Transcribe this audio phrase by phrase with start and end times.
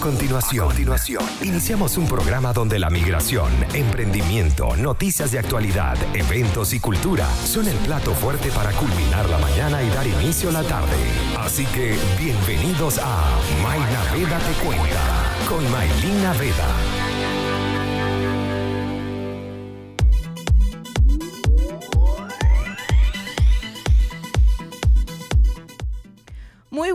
[0.00, 7.28] continuación, continuación, iniciamos un programa donde la migración, emprendimiento, noticias de actualidad, eventos y cultura
[7.44, 10.96] son el plato fuerte para culminar la mañana y dar inicio a la tarde.
[11.38, 17.09] Así que bienvenidos a Mayna Veda Te Cuenta con Maylina Veda.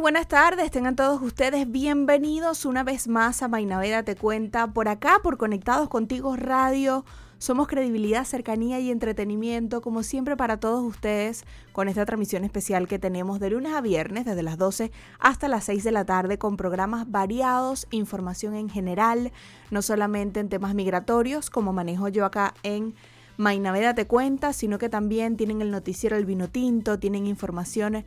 [0.05, 5.19] Buenas tardes, tengan todos ustedes bienvenidos una vez más a Mainaveda Te Cuenta por acá,
[5.23, 7.04] por Conectados Contigo Radio.
[7.39, 12.99] Somos credibilidad, cercanía y entretenimiento, como siempre para todos ustedes, con esta transmisión especial que
[12.99, 16.55] tenemos de lunes a viernes, desde las 12 hasta las 6 de la tarde, con
[16.55, 19.32] programas variados, información en general,
[19.71, 22.93] no solamente en temas migratorios, como manejo yo acá en
[23.37, 28.05] Mainaveda Te Cuenta, sino que también tienen el noticiero El Vino Tinto, tienen información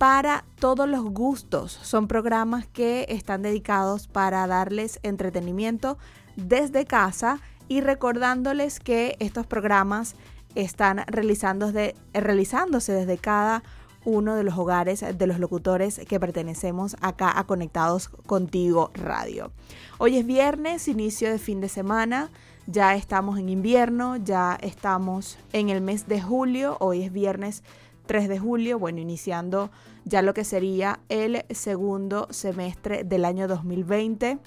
[0.00, 1.78] para todos los gustos.
[1.82, 5.98] Son programas que están dedicados para darles entretenimiento
[6.36, 10.14] desde casa y recordándoles que estos programas
[10.54, 13.62] están realizándose, realizándose desde cada
[14.06, 19.52] uno de los hogares de los locutores que pertenecemos acá a Conectados Contigo Radio.
[19.98, 22.30] Hoy es viernes, inicio de fin de semana,
[22.66, 27.62] ya estamos en invierno, ya estamos en el mes de julio, hoy es viernes
[28.10, 29.70] 3 de julio, bueno, iniciando
[30.04, 34.40] ya lo que sería el segundo semestre del año 2020,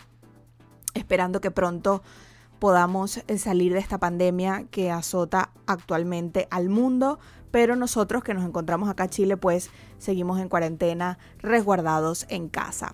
[0.96, 2.04] esperando que pronto
[2.60, 7.20] podamos eh, salir de esta pandemia que azota actualmente al mundo,
[7.52, 12.94] pero nosotros que nos encontramos acá en Chile, pues seguimos en cuarentena, resguardados en casa.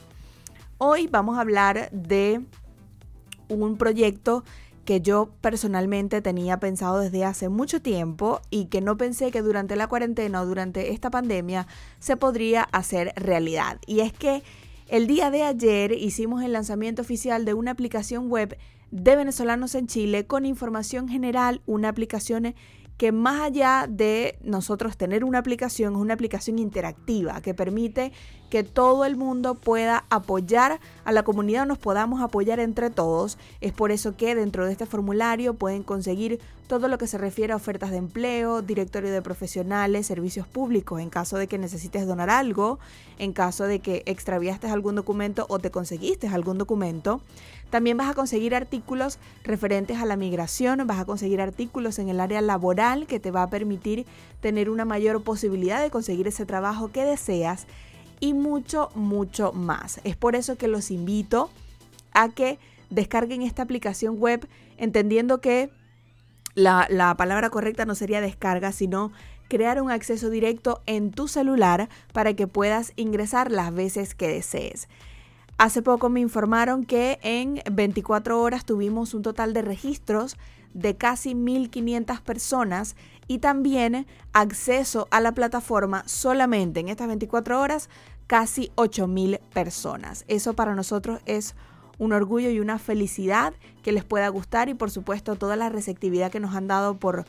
[0.78, 2.40] Hoy vamos a hablar de
[3.50, 4.46] un proyecto
[4.86, 9.76] que yo personalmente tenía pensado desde hace mucho tiempo y que no pensé que durante
[9.76, 11.68] la cuarentena o durante esta pandemia
[12.00, 13.80] se podría hacer realidad.
[13.86, 14.44] Y es que
[14.88, 18.58] el día de ayer hicimos el lanzamiento oficial de una aplicación web
[18.92, 22.54] de venezolanos en Chile con información general, una aplicación
[22.98, 28.14] que más allá de nosotros tener una aplicación, es una aplicación interactiva que permite
[28.50, 33.38] que todo el mundo pueda apoyar a la comunidad, nos podamos apoyar entre todos.
[33.60, 37.54] Es por eso que dentro de este formulario pueden conseguir todo lo que se refiere
[37.54, 42.30] a ofertas de empleo, directorio de profesionales, servicios públicos, en caso de que necesites donar
[42.30, 42.80] algo,
[43.20, 47.22] en caso de que extraviaste algún documento o te conseguiste algún documento.
[47.70, 52.20] También vas a conseguir artículos referentes a la migración, vas a conseguir artículos en el
[52.20, 54.06] área laboral que te va a permitir
[54.40, 57.68] tener una mayor posibilidad de conseguir ese trabajo que deseas
[58.20, 60.00] y mucho, mucho más.
[60.04, 61.50] Es por eso que los invito
[62.14, 62.60] a que
[62.90, 64.48] descarguen esta aplicación web
[64.78, 65.70] entendiendo que
[66.54, 69.12] la, la, palabra correcta no sería descarga, sino
[69.50, 74.88] crear un acceso directo en tu celular para que puedas ingresar las veces que desees.
[75.58, 80.36] Hace poco me informaron que en 24 horas tuvimos un total de registros
[80.74, 82.98] de casi 1.500 personas
[83.30, 87.90] y también acceso a la plataforma solamente en estas 24 horas
[88.28, 90.26] casi 8.000 personas.
[90.28, 91.56] Eso para nosotros es
[92.00, 96.32] un orgullo y una felicidad que les pueda gustar y por supuesto toda la receptividad
[96.32, 97.26] que nos han dado por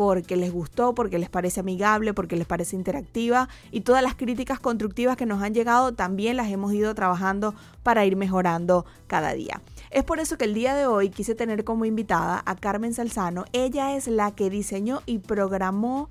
[0.00, 4.58] porque les gustó, porque les parece amigable, porque les parece interactiva y todas las críticas
[4.58, 9.60] constructivas que nos han llegado también las hemos ido trabajando para ir mejorando cada día.
[9.90, 13.44] Es por eso que el día de hoy quise tener como invitada a Carmen Salzano.
[13.52, 16.08] Ella es la que diseñó y programó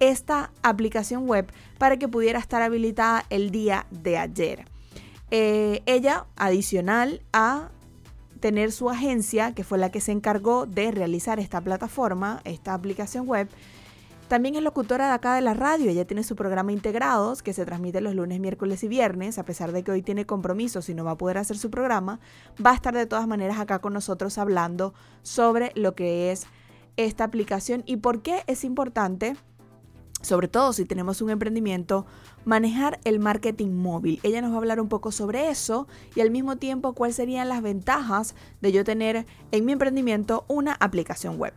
[0.00, 1.46] esta aplicación web
[1.78, 4.64] para que pudiera estar habilitada el día de ayer.
[5.30, 7.68] Eh, ella, adicional a
[8.38, 13.26] tener su agencia, que fue la que se encargó de realizar esta plataforma, esta aplicación
[13.26, 13.48] web.
[14.28, 17.64] También es locutora de acá de la radio, ella tiene su programa Integrados, que se
[17.64, 21.02] transmite los lunes, miércoles y viernes, a pesar de que hoy tiene compromisos y no
[21.02, 22.20] va a poder hacer su programa,
[22.64, 24.92] va a estar de todas maneras acá con nosotros hablando
[25.22, 26.46] sobre lo que es
[26.98, 29.34] esta aplicación y por qué es importante
[30.22, 32.06] sobre todo si tenemos un emprendimiento,
[32.44, 34.20] manejar el marketing móvil.
[34.22, 37.48] Ella nos va a hablar un poco sobre eso y al mismo tiempo cuáles serían
[37.48, 41.54] las ventajas de yo tener en mi emprendimiento una aplicación web.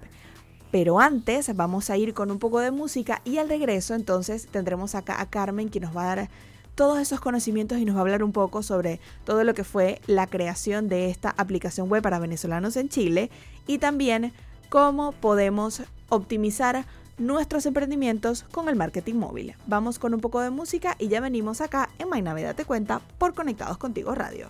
[0.71, 4.95] Pero antes vamos a ir con un poco de música y al regreso entonces tendremos
[4.95, 6.29] acá a Carmen que nos va a dar
[6.75, 10.01] todos esos conocimientos y nos va a hablar un poco sobre todo lo que fue
[10.07, 13.29] la creación de esta aplicación web para venezolanos en Chile
[13.67, 14.31] y también
[14.69, 16.85] cómo podemos optimizar
[17.17, 19.55] nuestros emprendimientos con el marketing móvil.
[19.67, 23.33] Vamos con un poco de música y ya venimos acá en Mainaveda Te Cuenta por
[23.33, 24.49] Conectados Contigo Radio.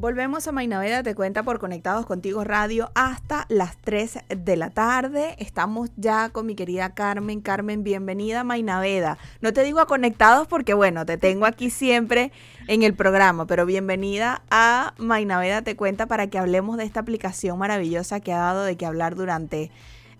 [0.00, 5.36] Volvemos a Mainaveda Te Cuenta por Conectados Contigo Radio hasta las 3 de la tarde.
[5.38, 7.42] Estamos ya con mi querida Carmen.
[7.42, 9.18] Carmen, bienvenida a Mainaveda.
[9.42, 12.32] No te digo a Conectados porque, bueno, te tengo aquí siempre
[12.66, 17.58] en el programa, pero bienvenida a Mainaveda Te Cuenta para que hablemos de esta aplicación
[17.58, 19.70] maravillosa que ha dado de que hablar durante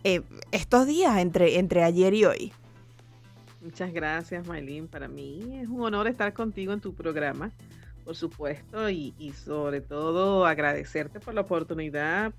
[0.05, 2.52] eh, estos días, entre, entre ayer y hoy.
[3.61, 4.88] Muchas gracias, Maylin.
[4.88, 7.52] Para mí es un honor estar contigo en tu programa
[8.05, 12.32] por supuesto, y, sobre todo agradecerte por la oportunidad,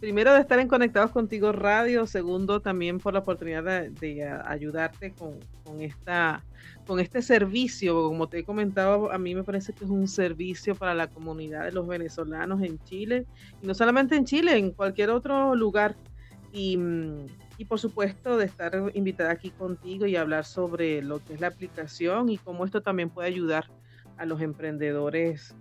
[0.00, 5.38] primero de estar en Conectados Contigo Radio, segundo también por la oportunidad de, ayudarte con,
[5.80, 6.42] esta,
[6.86, 8.08] con este servicio.
[8.08, 11.64] Como te he comentado, a mí me parece que es un servicio para la comunidad
[11.64, 13.26] de los venezolanos en Chile,
[13.62, 15.96] y no solamente en Chile, en cualquier otro lugar.
[16.54, 16.78] Y,
[17.58, 21.48] y por supuesto de estar invitada aquí contigo y hablar sobre lo que es la
[21.48, 23.66] aplicación y cómo esto también puede ayudar
[24.16, 25.54] a los emprendedores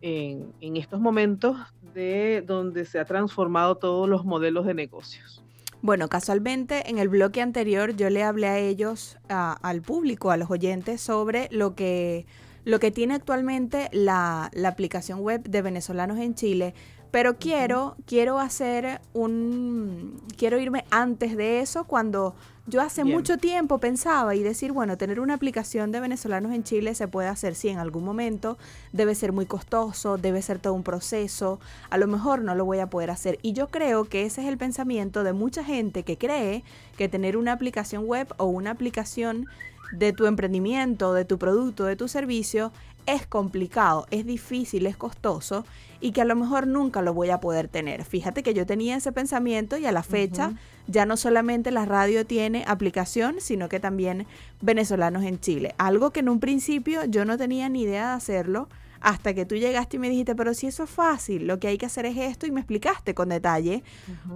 [0.00, 1.56] en, estos momentos
[1.94, 5.42] de donde se ha transformado todos los modelos de negocios.
[5.80, 10.50] Bueno, casualmente en el bloque anterior yo le hablé a ellos, al público, a los
[10.50, 12.26] oyentes, sobre lo que,
[12.64, 16.74] lo que tiene actualmente la, la aplicación web de venezolanos en Chile,
[17.10, 22.34] pero quiero, quiero hacer un, quiero irme antes de eso cuando
[22.68, 26.94] yo hace mucho tiempo pensaba y decir, bueno, tener una aplicación de venezolanos en Chile
[26.94, 28.58] se puede hacer, sí, en algún momento,
[28.92, 32.80] debe ser muy costoso, debe ser todo un proceso, a lo mejor no lo voy
[32.80, 33.38] a poder hacer.
[33.40, 36.62] Y yo creo que ese es el pensamiento de mucha gente que cree
[36.98, 39.46] que tener una aplicación web o una aplicación
[39.92, 42.70] de tu emprendimiento, de tu producto, de tu servicio,
[43.06, 45.64] es complicado, es difícil, es costoso
[46.00, 48.04] y que a lo mejor nunca lo voy a poder tener.
[48.04, 50.52] Fíjate que yo tenía ese pensamiento y a la fecha
[50.88, 54.26] ya no solamente la radio tiene aplicación, sino que también
[54.60, 55.74] venezolanos en Chile.
[55.78, 58.68] Algo que en un principio yo no tenía ni idea de hacerlo
[59.00, 61.78] hasta que tú llegaste y me dijiste, pero si eso es fácil, lo que hay
[61.78, 63.84] que hacer es esto y me explicaste con detalle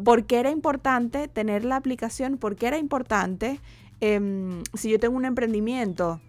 [0.04, 3.58] por qué era importante tener la aplicación, por qué era importante
[4.00, 6.20] em, si yo tengo un emprendimiento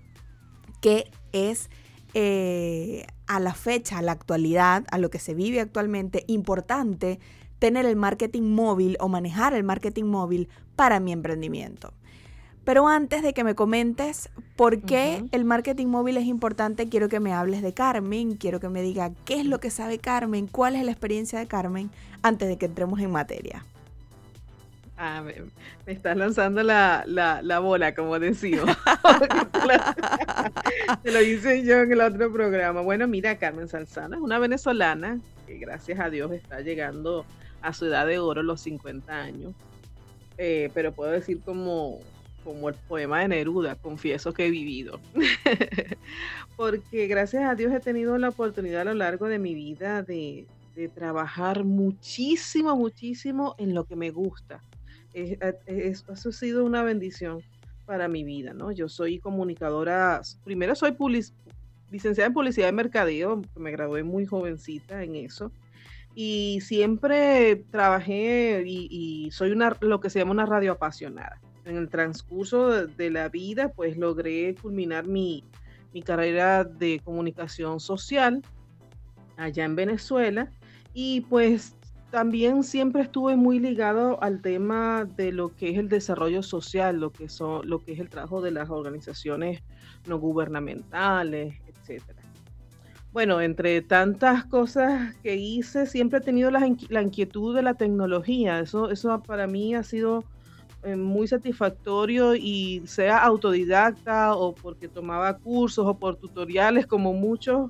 [0.82, 1.70] que es
[2.16, 7.20] eh, a la fecha, a la actualidad, a lo que se vive actualmente, importante
[7.64, 11.94] tener el marketing móvil o manejar el marketing móvil para mi emprendimiento.
[12.66, 17.22] Pero antes de que me comentes por qué el marketing móvil es importante, quiero que
[17.22, 20.76] me hables de Carmen, quiero que me diga qué es lo que sabe Carmen, cuál
[20.76, 21.90] es la experiencia de Carmen,
[22.22, 23.64] antes de que entremos en materia.
[24.98, 25.34] Ah, me,
[25.86, 27.06] estás lanzando la,
[27.62, 28.66] bola, como decimos.
[31.02, 32.82] Te lo hice yo en el otro programa.
[32.82, 37.26] Bueno, mira, Carmen Salzana es una venezolana que gracias a Dios está llegando
[37.64, 39.54] a su edad de oro, los 50 años.
[40.38, 42.00] Eh, pero puedo decir como,
[42.44, 45.00] como el poema de Neruda, confieso que he vivido.
[46.56, 50.46] Porque gracias a Dios he tenido la oportunidad a lo largo de mi vida de,
[50.76, 54.62] de trabajar muchísimo, muchísimo en lo que me gusta
[55.14, 57.42] eso ha sido una bendición
[57.86, 58.72] para mi vida, ¿no?
[58.72, 60.96] Yo soy comunicadora, primero soy
[61.92, 65.52] licenciada en publicidad y mercadeo, me gradué muy jovencita en eso,
[66.16, 71.40] y siempre trabajé y, soy una, lo que se llama una radio apasionada.
[71.66, 75.44] En el transcurso de, la vida, pues logré culminar mi,
[75.94, 78.42] mi carrera de comunicación social
[79.38, 80.52] allá en Venezuela
[80.94, 81.76] y pues
[82.12, 87.12] también siempre estuve muy ligado al tema de lo que es el desarrollo social, lo
[87.12, 89.64] que, son, lo que es el trabajo de las organizaciones
[90.06, 92.23] no gubernamentales, etcétera.
[93.14, 98.60] Bueno, entre tantas cosas que hice, siempre he tenido la, inquietud de la tecnología.
[98.60, 100.24] Eso, eso para mí ha sido
[100.82, 107.70] eh, muy satisfactorio y sea autodidacta o porque tomaba cursos o por tutoriales como muchos,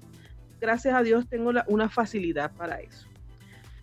[0.61, 3.12] gracias a Dios tengo una facilidad para eso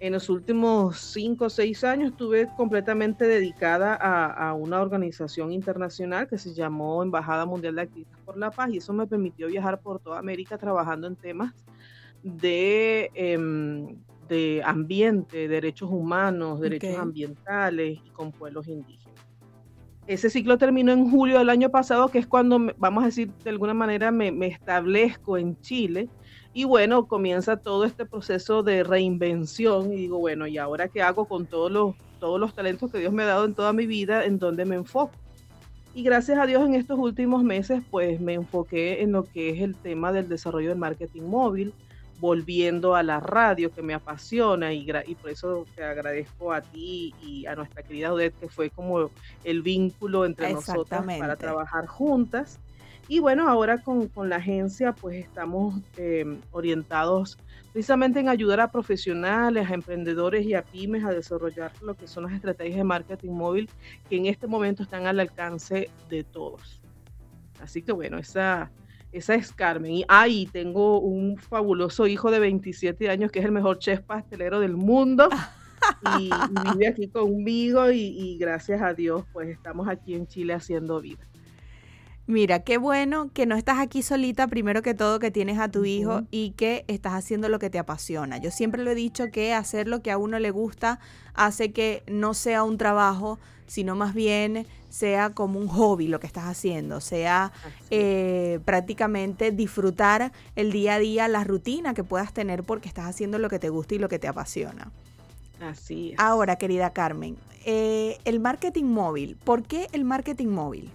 [0.01, 6.39] en los últimos cinco o seis años estuve completamente dedicada a, una organización internacional que
[6.39, 10.01] se llamó Embajada Mundial de Activistas por la Paz y eso me permitió viajar por
[10.01, 11.55] toda América trabajando en temas
[12.23, 19.11] de, em, de ambiente, derechos humanos, derechos ambientales y con pueblos indígenas.
[20.07, 23.51] ese ciclo terminó en julio del año pasado, que es cuando, vamos a decir, de
[23.51, 26.09] alguna manera me, establezco en Chile.
[26.53, 31.27] Y bueno, comienza todo este proceso de reinvención y digo, bueno, ¿y ahora qué hago
[31.27, 34.25] con todos los, todos los talentos que Dios me ha dado en toda mi vida?
[34.25, 35.13] ¿En dónde me enfoco?
[35.95, 39.61] Y gracias a Dios en estos últimos meses, pues me enfoqué en lo que es
[39.61, 41.73] el tema del desarrollo del marketing móvil,
[42.21, 47.15] volviendo a la radio que me apasiona y, y, por eso te agradezco a ti
[47.23, 49.11] y a nuestra querida Odette que fue como
[49.43, 52.61] el vínculo entre nosotras para trabajar juntas.
[53.11, 57.37] Y bueno, ahora con, con la agencia pues estamos eh, orientados
[57.73, 62.23] precisamente en ayudar a profesionales, a emprendedores y a pymes a desarrollar lo que son
[62.23, 63.69] las estrategias de marketing móvil
[64.09, 66.81] que en este momento están al alcance de todos.
[67.61, 68.71] Así que bueno, esa,
[69.11, 69.91] esa es Carmen.
[69.91, 74.61] Y ahí tengo un fabuloso hijo de 27 años que es el mejor chef pastelero
[74.61, 75.29] del mundo.
[76.21, 76.31] y,
[76.75, 81.27] vive aquí conmigo y, y gracias a Dios pues estamos aquí en Chile haciendo vida.
[82.31, 85.85] Mira, qué bueno que no estás aquí solita, primero que todo, que tienes a tu
[85.85, 88.39] hijo y que estás haciendo lo que te apasiona.
[88.39, 91.01] Yo siempre lo he dicho que hacer lo que a uno le gusta
[91.35, 96.29] hace que no sea un trabajo, sino más bien sea como un hobby lo que
[96.29, 97.51] estás haciendo, sea
[97.91, 103.41] eh, prácticamente disfrutar el día a día, la rutina que puedas tener porque estás haciendo
[103.41, 104.93] lo que te gusta y lo que te apasiona.
[105.61, 106.21] Así es.
[106.21, 110.93] Ahora, querida Carmen, eh, el marketing móvil, ¿por qué el marketing móvil?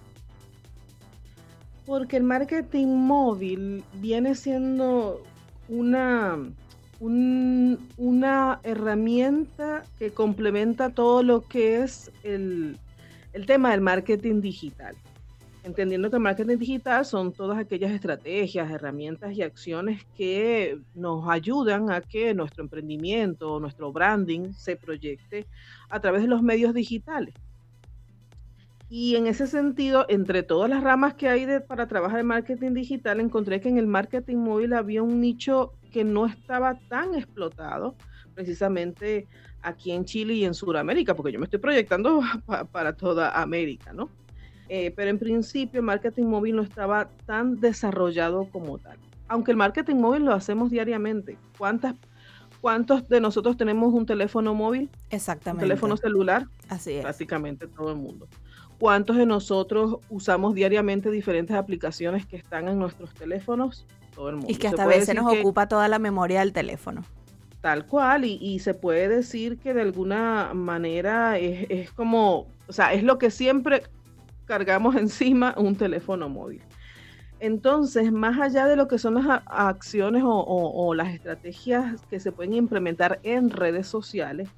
[1.86, 5.22] Porque el marketing móvil viene siendo
[5.68, 6.36] una,
[7.00, 12.76] una herramienta que complementa todo lo que es el,
[13.32, 14.96] el tema del marketing digital.
[15.62, 21.90] Entendiendo que el marketing digital son todas aquellas estrategias, herramientas y acciones que nos ayudan
[21.90, 25.46] a que nuestro emprendimiento, nuestro branding se proyecte
[25.88, 27.34] a través de los medios digitales.
[28.88, 33.20] Y en ese sentido, entre todas las ramas que hay para trabajar en marketing digital,
[33.20, 37.96] encontré que en el marketing móvil había un nicho que no estaba tan explotado,
[38.34, 39.26] precisamente
[39.62, 42.20] aquí en Chile y en Sudamérica, porque yo me estoy proyectando
[42.72, 44.08] para toda América, ¿no?
[44.68, 48.98] Eh, pero en principio el marketing móvil no estaba tan desarrollado como tal.
[49.28, 51.38] Aunque el marketing móvil lo hacemos diariamente.
[51.58, 51.94] ¿Cuántas,
[52.60, 54.90] ¿Cuántos de nosotros tenemos un teléfono móvil?
[55.10, 55.64] Exactamente.
[55.64, 56.46] Un teléfono celular.
[56.68, 57.04] Así es.
[57.04, 58.28] Básicamente todo el mundo.
[58.78, 63.86] ¿Cuántos de nosotros usamos diariamente diferentes aplicaciones que están en nuestros teléfonos?
[64.14, 64.50] Todo el mundo.
[64.50, 67.02] Y que hasta a veces nos ocupa toda la memoria del teléfono.
[67.62, 72.92] Tal cual, y, se puede decir que de alguna manera es, es, como, o sea,
[72.92, 73.82] es lo que siempre
[74.44, 76.62] cargamos encima un teléfono móvil.
[77.40, 82.32] Entonces, más allá de lo que son las acciones o, o las estrategias que se
[82.32, 84.48] pueden implementar en redes sociales,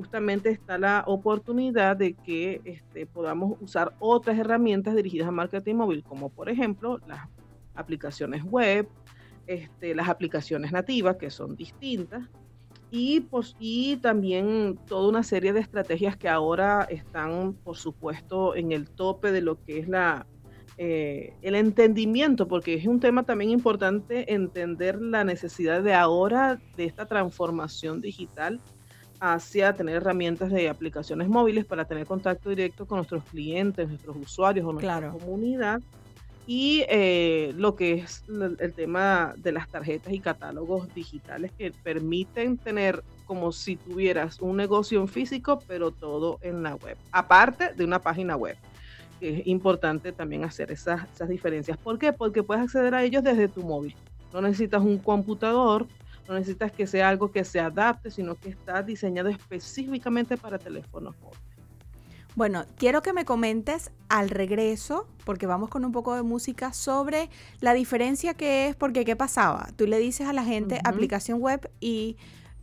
[0.00, 6.02] justamente está la oportunidad de que este, podamos usar otras herramientas dirigidas a marketing móvil,
[6.02, 7.28] como por ejemplo las
[7.74, 8.88] aplicaciones web,
[9.46, 12.30] este, las aplicaciones nativas, que son distintas,
[12.90, 19.32] y, también toda una serie de estrategias que ahora están, por supuesto, en el tope
[19.32, 19.88] de lo que es
[20.78, 26.86] eh, el entendimiento, porque es un tema también importante entender la necesidad de ahora de
[26.86, 28.62] esta transformación digital
[29.20, 34.66] hacia tener herramientas de aplicaciones móviles para tener contacto directo con nuestros clientes, nuestros usuarios
[34.66, 35.80] o nuestra comunidad.
[36.46, 42.56] Y eh, lo que es el tema de las tarjetas y catálogos digitales que permiten
[42.58, 47.84] tener como si tuvieras un negocio en físico, pero todo en la web, aparte de
[47.84, 48.56] una página web.
[49.20, 51.78] Es importante también hacer esas, esas diferencias.
[51.78, 52.12] ¿Por qué?
[52.12, 53.94] Porque puedes acceder a ellos desde tu móvil.
[54.32, 55.86] No necesitas un computador,
[56.30, 61.16] no necesitas que sea algo que se adapte, sino que está diseñado específicamente para teléfonos
[61.20, 61.42] móviles.
[62.36, 67.28] Bueno, quiero que me comentes al regreso, porque vamos con un poco de música, sobre
[67.58, 69.70] la diferencia que es, porque ¿qué pasaba?
[69.74, 72.16] Tú le dices a la gente aplicación web y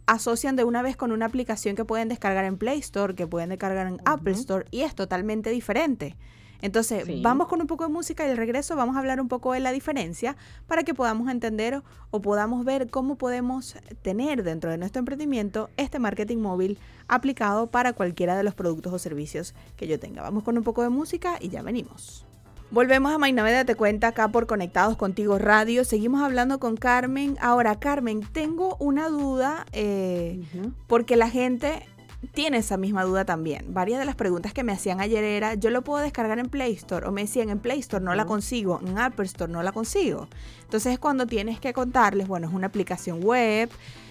[0.05, 3.49] asocian de una vez con una aplicación que pueden descargar en Play Store, que pueden
[3.49, 6.15] descargar en Apple Store, y es totalmente diferente.
[6.61, 9.53] Entonces, vamos con un poco de música y al regreso vamos a hablar un poco
[9.53, 10.35] de la diferencia
[10.67, 15.99] para que podamos entender o podamos ver cómo podemos tener dentro de nuestro emprendimiento este
[15.99, 20.21] marketing móvil aplicado para cualquiera de los productos o servicios que yo tenga.
[20.21, 22.25] Vamos con un poco de música y ya venimos.
[22.69, 25.85] Volvemos a Mainaveda Te Cuenta acá por Conectados Contigo Radio.
[25.85, 27.37] Seguimos hablando con Carmen.
[27.39, 30.43] Ahora, Carmen, tengo una duda eh,
[30.85, 31.87] porque la gente
[32.33, 33.73] tiene esa misma duda también.
[33.73, 36.73] Varias de las preguntas que me hacían ayer era, yo lo puedo descargar en Play
[36.73, 39.71] Store o me decían en Play Store no la consigo, en Apple Store no la
[39.71, 40.27] consigo.
[40.61, 43.69] Entonces es cuando tienes que contarles, bueno, es una aplicación web,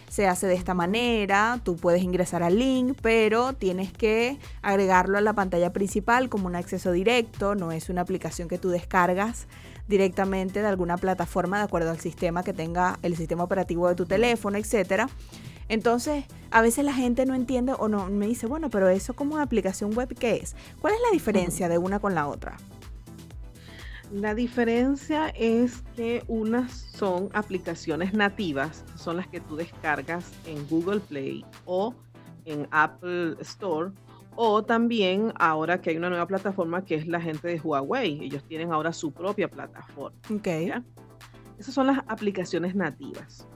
[0.08, 5.20] se hace de esta manera, tú puedes ingresar al link, pero tienes que agregarlo a
[5.20, 9.46] la pantalla principal como un acceso directo, no es una aplicación que tú descargas
[9.88, 14.06] directamente de alguna plataforma de acuerdo al sistema que tenga el sistema operativo de tu
[14.06, 15.08] teléfono, etcétera.
[15.68, 19.34] Entonces, a veces la gente no entiende o no me dice, bueno, pero eso como
[19.34, 20.54] una aplicación web, ¿qué es?
[20.80, 22.56] ¿Cuál es la diferencia de una con la otra?
[24.12, 31.00] La diferencia es que unas son aplicaciones nativas, son las que tú descargas en Google
[31.00, 31.92] Play o
[32.44, 33.90] en Apple Store,
[34.36, 38.44] o también ahora que hay una nueva plataforma que es la gente de Huawei, ellos
[38.44, 40.16] tienen ahora su propia plataforma.
[40.32, 40.46] Ok.
[41.58, 43.48] Esas son las aplicaciones nativas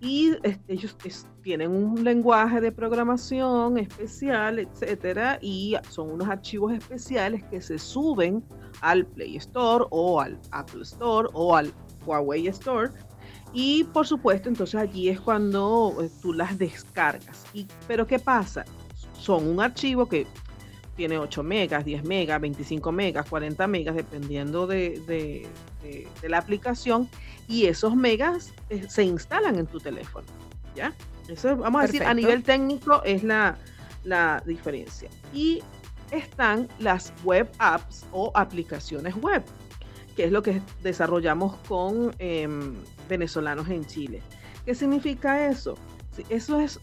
[0.00, 0.32] y
[0.68, 0.96] ellos
[1.42, 8.44] tienen un lenguaje de programación especial, etcétera, y son unos archivos especiales que se suben
[8.80, 11.72] al Play Store o al Apple Store o al
[12.06, 12.90] Huawei Store.
[13.52, 17.44] Y por supuesto, entonces allí es cuando eh, tú las descargas.
[17.88, 18.64] Pero ¿qué pasa?
[19.18, 20.26] Son un archivo que
[20.98, 25.46] tiene 8 megas, 10 megas, 25 megas, 40 megas, dependiendo de,
[26.24, 27.08] la aplicación,
[27.46, 30.26] y esos megas eh, se instalan en tu teléfono.
[30.74, 30.92] ¿Ya?
[31.28, 33.56] Eso, vamos a decir, a nivel técnico es la,
[34.44, 35.08] diferencia.
[35.32, 35.62] Y
[36.10, 39.44] están las web apps o aplicaciones web,
[40.16, 42.74] que es lo que desarrollamos con em,
[43.08, 44.20] venezolanos en Chile.
[44.64, 45.78] ¿Qué significa eso?
[46.28, 46.80] Eso es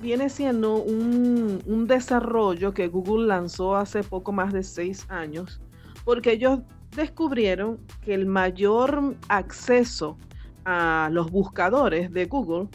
[0.00, 5.60] viene siendo un, desarrollo que Google lanzó hace poco más de seis años,
[6.04, 6.60] porque ellos
[6.94, 10.18] descubrieron que el mayor acceso
[10.64, 12.68] a los buscadores de Google,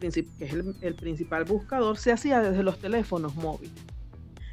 [0.00, 0.16] que es
[0.82, 3.72] el, principal buscador, se hacía desde los teléfonos móviles.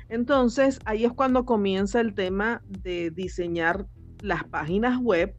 [0.08, 3.86] Entonces, ahí es cuando comienza el tema de diseñar
[4.22, 5.36] las páginas web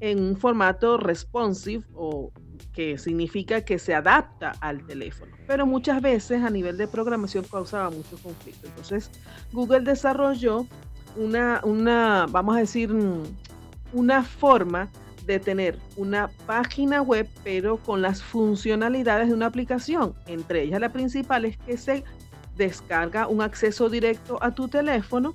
[0.00, 2.32] en un formato responsive o
[2.72, 5.36] que significa que se adapta al teléfono.
[5.46, 8.66] Pero muchas veces a nivel de programación causaba mucho conflicto.
[8.68, 9.10] Entonces,
[9.52, 10.66] Google desarrolló
[11.16, 12.94] una, una, vamos a decir,
[13.92, 14.90] una forma
[15.26, 20.14] de tener una página web, pero con las funcionalidades de una aplicación.
[20.26, 22.04] Entre ellas, la principal es que se
[22.56, 25.32] descarga un acceso directo a tu teléfono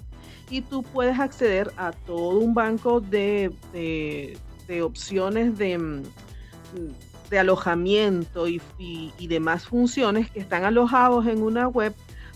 [0.50, 6.04] y tú puedes acceder a todo un banco de, de opciones de
[7.30, 8.62] de alojamiento y,
[9.28, 11.94] demás funciones que están alojados en una web,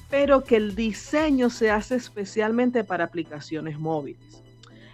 [0.10, 4.44] pero que el diseño se hace especialmente para aplicaciones móviles.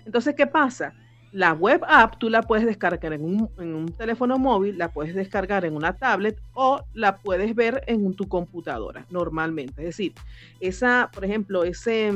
[0.05, 0.93] Entonces, ¿qué pasa?
[1.31, 5.15] La web app tú la puedes descargar en un, en un, teléfono móvil, la puedes
[5.15, 9.81] descargar en una tablet o la puedes ver en tu computadora normalmente.
[9.81, 10.13] Es decir,
[10.59, 12.13] esa, por ejemplo, ese,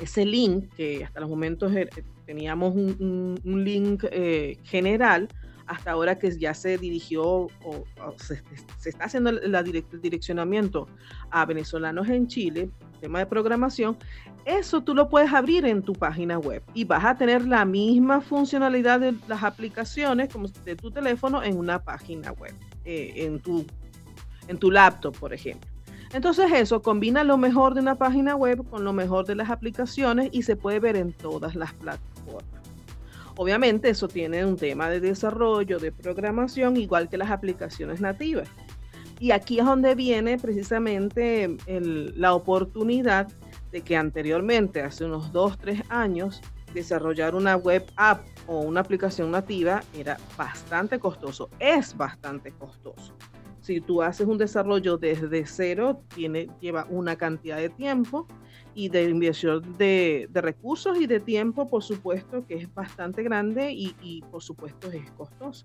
[0.00, 1.88] ese link que hasta los momentos eh,
[2.26, 5.28] teníamos un, link eh, general,
[5.66, 7.84] hasta ahora que ya se dirigió o,
[8.16, 8.42] se,
[8.88, 10.88] está haciendo el direccionamiento
[11.30, 13.96] a venezolanos en Chile, tema de programación,
[14.44, 18.20] eso tú lo puedes abrir en tu página web y vas a tener la misma
[18.20, 23.66] funcionalidad de las aplicaciones como de tu teléfono en una página web, eh, en, tu,
[24.48, 25.68] en tu laptop, por ejemplo.
[26.12, 30.28] Entonces eso combina lo mejor de una página web con lo mejor de las aplicaciones
[30.32, 32.55] y se puede ver en todas las plataformas.
[33.36, 38.48] Obviamente eso tiene un tema de desarrollo, de programación, igual que las aplicaciones nativas.
[39.20, 43.28] Y aquí es donde viene precisamente la oportunidad
[43.72, 46.40] de que anteriormente, hace unos 2, 3 años,
[46.72, 53.16] desarrollar una web app o una aplicación nativa era bastante costoso, es bastante costoso.
[53.60, 58.28] Si tú haces un desarrollo desde cero, tiene, lleva una cantidad de tiempo
[58.76, 64.22] y de inversión de, recursos y de tiempo, por supuesto, que es bastante grande y,
[64.30, 65.64] por supuesto es costoso.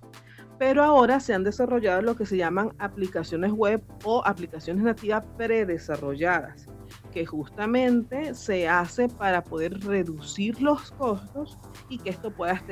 [0.57, 6.69] Pero ahora se han desarrollado lo que se llaman aplicaciones web o aplicaciones nativas predesarrolladas,
[7.11, 12.63] que justamente se hace para poder reducir los costos y que esto pueda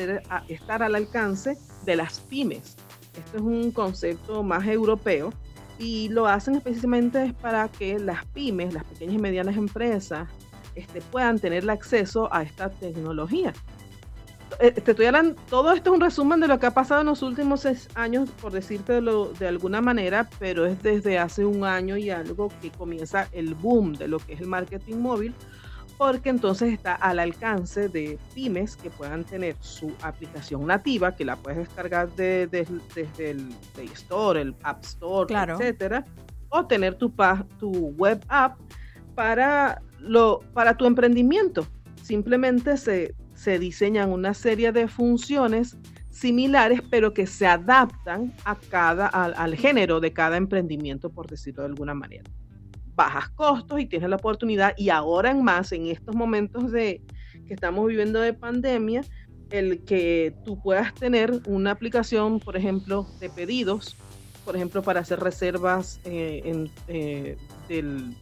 [0.47, 2.78] estar al alcance de las pymes.
[3.17, 5.34] Esto es un concepto más europeo
[5.80, 10.30] y lo hacen específicamente para que las pymes, las pequeñas y medianas empresas,
[10.76, 13.54] este, puedan tener el acceso a esta tecnología.
[14.60, 17.08] Eh, te estoy hablando, todo esto es un resumen de lo que ha pasado en
[17.08, 21.98] los últimos seis años, por decirte de alguna manera, pero es desde hace un año
[21.98, 25.34] y algo que comienza el boom de lo que es el marketing móvil,
[26.00, 31.36] porque entonces está al alcance de pymes que puedan tener su aplicación nativa, que la
[31.36, 32.66] puedes descargar desde
[33.18, 36.06] el Play Store, el App Store, etcétera,
[36.48, 37.14] o tener tu,
[37.60, 38.58] tu web app
[39.14, 41.68] para, lo, para tu emprendimiento.
[42.02, 45.76] Simplemente se, se diseñan una serie de funciones
[46.12, 51.68] similares, pero que se adaptan a cada, al, género de cada emprendimiento, por decirlo de
[51.68, 52.24] alguna manera.
[53.00, 57.02] Bajas costos y tienes la oportunidad, y ahora en más, en estos momentos de,
[57.48, 59.06] que estamos viviendo de pandemia,
[59.52, 63.96] el que tú puedas tener una aplicación, por ejemplo, de pedidos,
[64.44, 67.38] por ejemplo, para hacer reservas eh, en eh,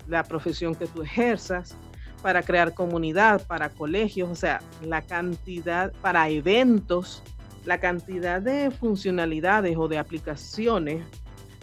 [0.08, 1.76] la profesión que tú ejerzas,
[2.22, 7.24] para crear comunidad, para colegios, o sea, la cantidad, para eventos,
[7.66, 11.04] la cantidad de funcionalidades o de aplicaciones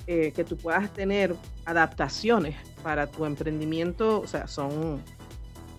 [0.07, 5.03] eh, que tú puedas tener, adaptaciones para tu emprendimiento, o sea, son,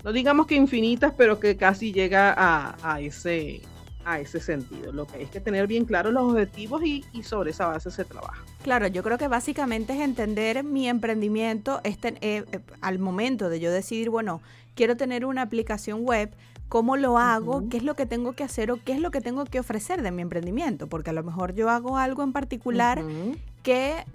[0.04, 3.62] no digamos que infinitas, pero que casi llega a, ese,
[4.04, 4.92] a ese sentido.
[4.92, 8.04] Lo que hay es que tener bien claros los objetivos y, sobre esa base se
[8.04, 8.44] trabaja.
[8.64, 13.60] Claro, yo creo que básicamente es entender mi emprendimiento este, eh, eh, al momento de
[13.60, 14.42] yo decidir, bueno,
[14.74, 16.32] quiero tener una aplicación web,
[16.68, 19.22] cómo lo hago, qué es lo que tengo que hacer o qué es lo que
[19.22, 23.04] tengo que ofrecer de mi emprendimiento, porque a lo mejor yo hago algo en particular
[23.66, 24.06] que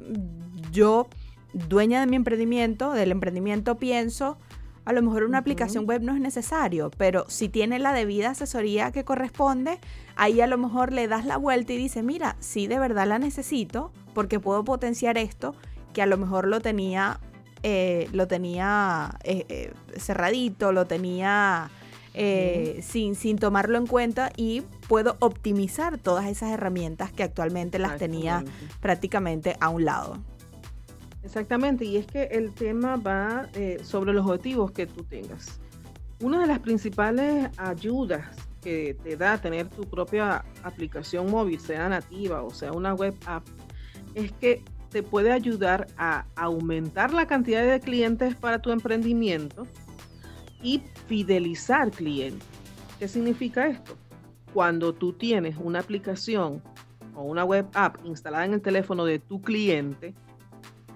[0.70, 1.08] yo,
[1.52, 4.38] dueña de mi emprendimiento, del emprendimiento, pienso,
[4.84, 8.92] a lo mejor una aplicación web no es necesario, pero si tiene la debida asesoría
[8.92, 9.80] que corresponde,
[10.14, 13.18] ahí a lo mejor le das la vuelta y dices, mira, sí de verdad la
[13.18, 15.56] necesito porque puedo potenciar esto
[15.92, 17.18] que a lo mejor lo tenía,
[17.64, 21.70] eh, lo tenía eh, eh, cerradito, lo tenía
[22.14, 27.98] eh, sin, sin tomarlo en cuenta y puedo optimizar todas esas herramientas que actualmente las
[27.98, 28.44] tenía
[28.80, 30.18] prácticamente a un lado.
[31.22, 35.60] Exactamente, y es que el tema va eh, sobre los objetivos que tú tengas.
[36.20, 38.26] Una de las principales ayudas
[38.62, 43.46] que te da tener tu propia aplicación móvil, sea nativa o sea una web app,
[44.14, 49.66] es que te puede ayudar a aumentar la cantidad de clientes para tu emprendimiento
[50.62, 52.46] y fidelizar clientes.
[52.98, 53.96] ¿Qué significa esto?
[54.52, 56.62] Cuando tú tienes una aplicación
[57.14, 60.14] o una web app instalada en el teléfono de tu cliente,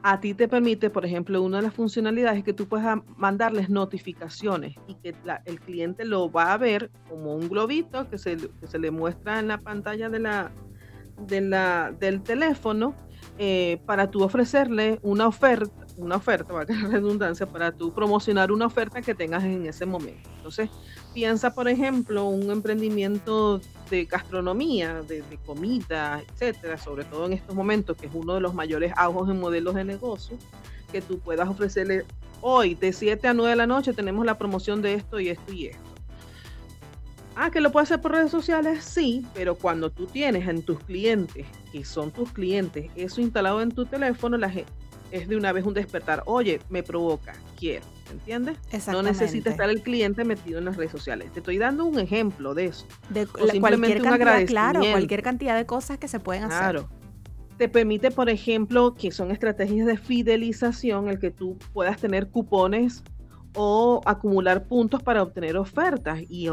[0.02, 4.76] a ti te permite, por ejemplo, una de las funcionalidades que tú puedes mandarles notificaciones
[4.86, 5.14] y que
[5.46, 8.36] el cliente lo va a ver como un globito que se,
[8.78, 10.52] le muestra en la pantalla de la,
[11.26, 12.94] de la, del teléfono
[13.38, 18.50] eh, para tú ofrecerle una oferta una oferta, va a tener redundancia, para tú promocionar
[18.52, 20.28] una oferta que tengas en ese momento.
[20.36, 20.70] Entonces,
[21.12, 27.96] piensa, por ejemplo, un emprendimiento de gastronomía, de, comida, etcétera, sobre todo en estos momentos,
[27.96, 30.36] que es uno de los mayores aujos en modelos de negocio,
[30.90, 32.04] que tú puedas ofrecerle
[32.40, 35.52] hoy de 7 a 9 de la noche tenemos la promoción de esto y esto
[35.52, 35.94] y esto.
[37.36, 40.78] Ah, que lo puedes hacer por redes sociales, sí, pero cuando tú tienes en tus
[40.80, 44.52] clientes, que son tus clientes, eso instalado en tu teléfono, la,
[45.14, 46.24] es de una vez un despertar.
[46.26, 48.58] Oye, me provoca, quiero, ¿entiendes?
[48.88, 51.30] No necesita estar el cliente metido en las redes sociales.
[51.32, 52.84] Te estoy dando un ejemplo de eso.
[53.10, 56.58] De cualquier cantidad, claro, cualquier cantidad de cosas que se pueden hacer.
[56.58, 56.88] Claro.
[57.56, 63.04] Te permite, por ejemplo, que son estrategias de fidelización, el que tú puedas tener cupones
[63.54, 66.20] o acumular puntos para obtener ofertas.
[66.28, 66.44] Y,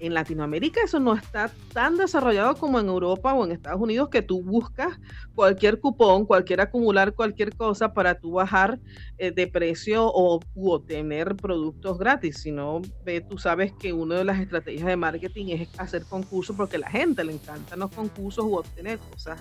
[0.00, 4.22] en Latinoamérica eso no está tan desarrollado como en Europa o en Estados Unidos que
[4.22, 4.98] tú buscas
[5.34, 8.78] cualquier cupón, cualquier acumular cualquier cosa para tú bajar
[9.18, 12.38] eh, de precio o obtener productos gratis.
[12.38, 12.80] Sino
[13.28, 16.90] tú sabes que una de las estrategias de marketing es hacer concursos porque a la
[16.90, 19.40] gente le encantan los concursos u obtener cosas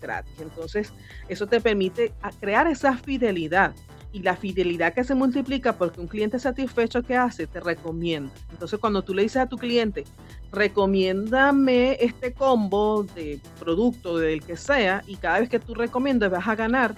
[0.00, 0.34] gratis.
[0.40, 0.92] Entonces
[1.28, 3.74] eso te permite crear esa fidelidad
[4.12, 8.32] y la fidelidad que se multiplica porque un cliente satisfecho que hace te recomienda.
[8.50, 10.04] Entonces cuando tú le dices a tu cliente,
[10.52, 16.46] recomiéndame este combo de producto del que sea y cada vez que tú recomiendas vas
[16.46, 16.94] a ganar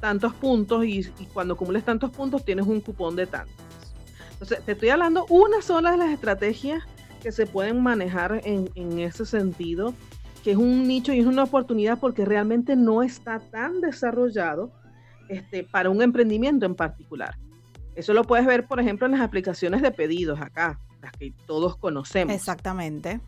[0.00, 3.54] tantos puntos y, cuando acumules tantos puntos tienes un cupón de tantos.
[4.32, 6.82] Entonces te estoy hablando una sola de las estrategias
[7.22, 9.94] que se pueden manejar en, en ese sentido,
[10.42, 14.72] que es un nicho y es una oportunidad porque realmente no está tan desarrollado
[15.32, 17.36] este, para un emprendimiento en particular.
[17.94, 21.76] Eso lo puedes ver, por ejemplo, en las aplicaciones de pedidos acá, las que todos
[21.76, 22.34] conocemos.
[22.34, 23.20] Exactamente.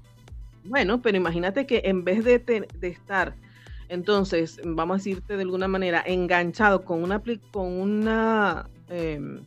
[0.64, 3.34] Bueno, pero imagínate que en vez de, de estar,
[3.88, 9.42] entonces, vamos a decirte de alguna manera, enganchado con una, con una, em,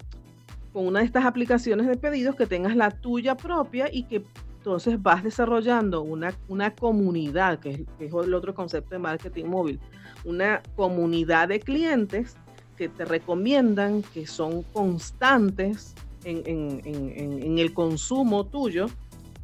[0.72, 4.24] con una de estas aplicaciones de pedidos, que tengas la tuya propia y que
[4.58, 9.46] entonces vas desarrollando una, una comunidad, que es, que es el otro concepto de marketing
[9.46, 9.80] móvil,
[10.26, 12.38] una comunidad de clientes
[12.78, 18.88] que te recomiendan, que son constantes en, el consumo tuyo,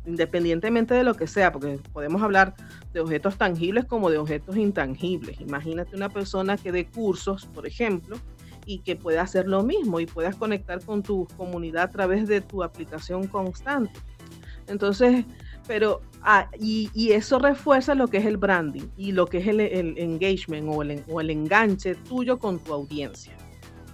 [0.05, 2.55] independientemente de lo que sea, porque podemos hablar
[2.93, 5.39] de objetos tangibles como de objetos intangibles.
[5.41, 8.17] Imagínate una persona que dé cursos, por ejemplo,
[8.65, 12.41] y que pueda hacer lo mismo y puedas conectar con tu comunidad a través de
[12.41, 13.99] tu aplicación constante.
[14.67, 15.25] Entonces,
[15.67, 19.59] Pero, ah, y, eso refuerza lo que es el branding y lo que es el,
[19.59, 23.33] engagement o el, o el, enganche tuyo con tu audiencia.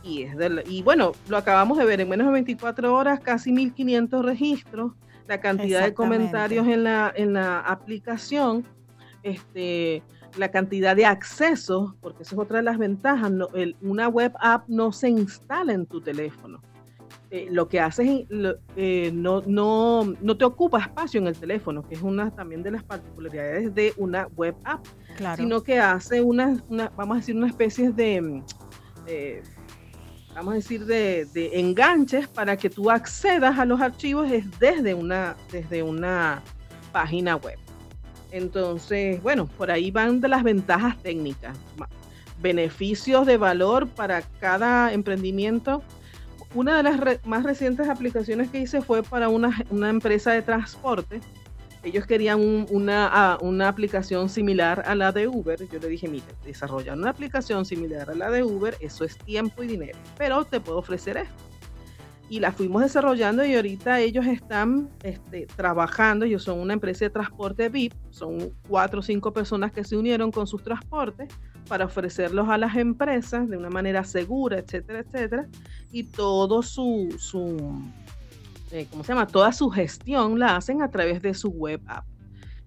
[0.03, 0.35] Y, es
[0.67, 4.93] y bueno, lo acabamos de ver en menos de 24 horas, casi 1500 registros,
[5.27, 8.65] la cantidad de comentarios en la, en la aplicación,
[9.21, 10.01] este,
[10.37, 13.31] la cantidad de accesos, porque esa es otra de las ventajas,
[13.81, 16.61] una web app no se instala en tu teléfono.
[17.31, 18.25] Eh, lo que haces
[18.75, 22.71] eh, no, no, no, te ocupa espacio en el teléfono, que es una también de
[22.71, 24.83] las particularidades de una web app,
[25.35, 26.63] sino que hace una,
[26.97, 28.41] vamos a decir, una especie de,
[30.33, 34.27] vamos a decir, de, de, enganches para que tú accedas a los archivos
[34.59, 36.41] desde una, desde una
[36.91, 37.59] página web.
[38.31, 41.55] Entonces, bueno, por ahí van de las ventajas técnicas,
[42.41, 45.83] beneficios de valor para cada emprendimiento
[46.55, 49.55] una de las más recientes aplicaciones que hice fue para una,
[49.89, 51.21] empresa de transporte.
[51.83, 55.59] Ellos querían una, una, aplicación similar a la de Uber.
[55.69, 59.63] Yo le dije, mire, desarrollar una aplicación similar a la de Uber, eso es tiempo
[59.63, 61.43] y dinero, pero te puedo ofrecer esto.
[62.29, 67.09] Y la fuimos desarrollando y ahorita ellos están este, trabajando, ellos son una empresa de
[67.09, 71.29] transporte VIP, son cuatro o cinco personas que se unieron con sus transportes
[71.67, 75.47] para ofrecerlos a las empresas de una manera segura, etcétera, etcétera,
[75.91, 77.57] y todo su, su
[78.71, 79.27] eh, ¿cómo se llama?
[79.27, 82.05] Toda su gestión la hacen a través de su web app.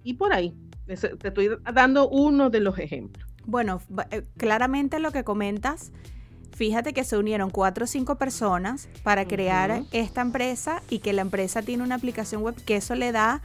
[0.03, 0.55] Y por ahí,
[0.87, 0.95] te
[1.29, 3.29] estoy dando uno de los ejemplos.
[3.45, 5.93] Bueno, eh, claramente lo que comentas,
[6.53, 11.23] fíjate que se unieron cuatro o cinco personas para crear esta empresa y que la
[11.23, 13.43] empresa tiene una aplicación web que eso le da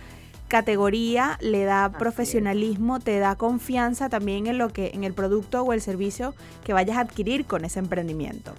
[0.47, 5.73] categoría, le da profesionalismo, te da confianza también en lo que, en el producto o
[5.73, 6.33] el servicio
[6.63, 8.53] que vayas a adquirir con ese emprendimiento.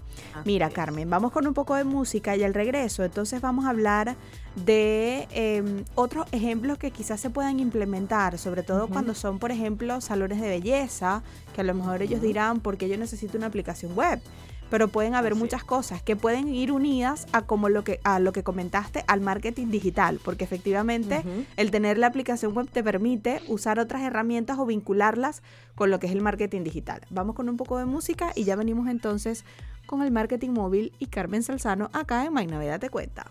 [0.45, 4.17] Mira, Carmen, vamos con un poco de música y al regreso, entonces vamos a hablar
[4.65, 10.01] de em, otros ejemplos que quizás se puedan implementar, sobre todo cuando son, por ejemplo,
[10.01, 11.23] salones de belleza,
[11.55, 14.21] que a lo mejor ellos dirán, porque yo necesito una aplicación web
[14.71, 18.33] pero pueden haber muchas cosas que pueden ir unidas a como lo que a lo
[18.33, 21.23] que comentaste al marketing digital, porque efectivamente
[21.57, 25.43] el tener la aplicación web te permite usar otras herramientas o vincularlas
[25.75, 27.01] con lo que es el marketing digital.
[27.11, 29.45] Vamos con un poco de música y ya venimos entonces
[29.87, 33.31] con el marketing móvil y Carmen Salzano acá en Maynaveda te cuenta.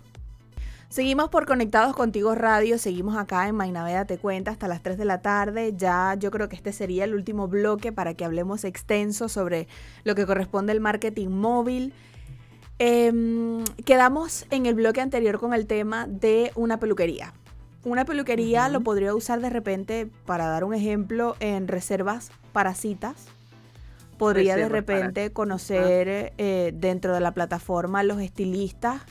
[0.89, 5.03] Seguimos por Conectados Contigo Radio, seguimos acá en Mainaveda Te Cuenta hasta las 3 de
[5.03, 5.73] la tarde.
[5.75, 9.67] Ya yo creo que este sería el último bloque para que hablemos extenso sobre
[10.05, 11.93] lo que corresponde al marketing móvil.
[12.79, 17.33] Em, quedamos en el bloque anterior con el tema de una peluquería.
[17.83, 23.27] Una peluquería lo podría usar de repente, para dar un ejemplo, en reservas para citas.
[24.17, 29.01] Podría de repente conocer eh, dentro de la plataforma los estilistas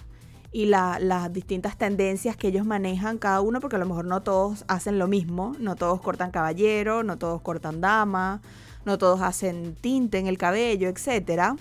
[0.52, 4.64] y las distintas tendencias que ellos manejan cada uno, porque a lo mejor no todos
[4.68, 8.40] hacen lo mismo, no todos cortan caballero, no todos cortan dama,
[8.84, 11.56] no todos hacen tinte en el cabello, etc.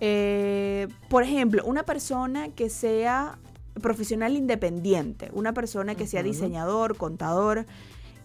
[0.00, 3.38] Eh, por ejemplo, una persona que sea
[3.80, 7.66] profesional independiente, una persona que sea diseñador, contador,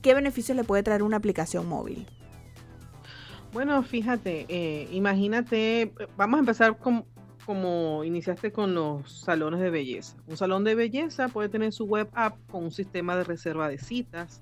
[0.01, 2.07] ¿qué beneficios le puede traer una aplicación móvil?
[3.53, 7.05] Bueno, fíjate, eh, imagínate, vamos a empezar con,
[7.45, 10.17] como iniciaste con los salones de belleza.
[10.27, 13.77] Un salón de belleza puede tener su web app con un sistema de reserva de
[13.77, 14.41] citas,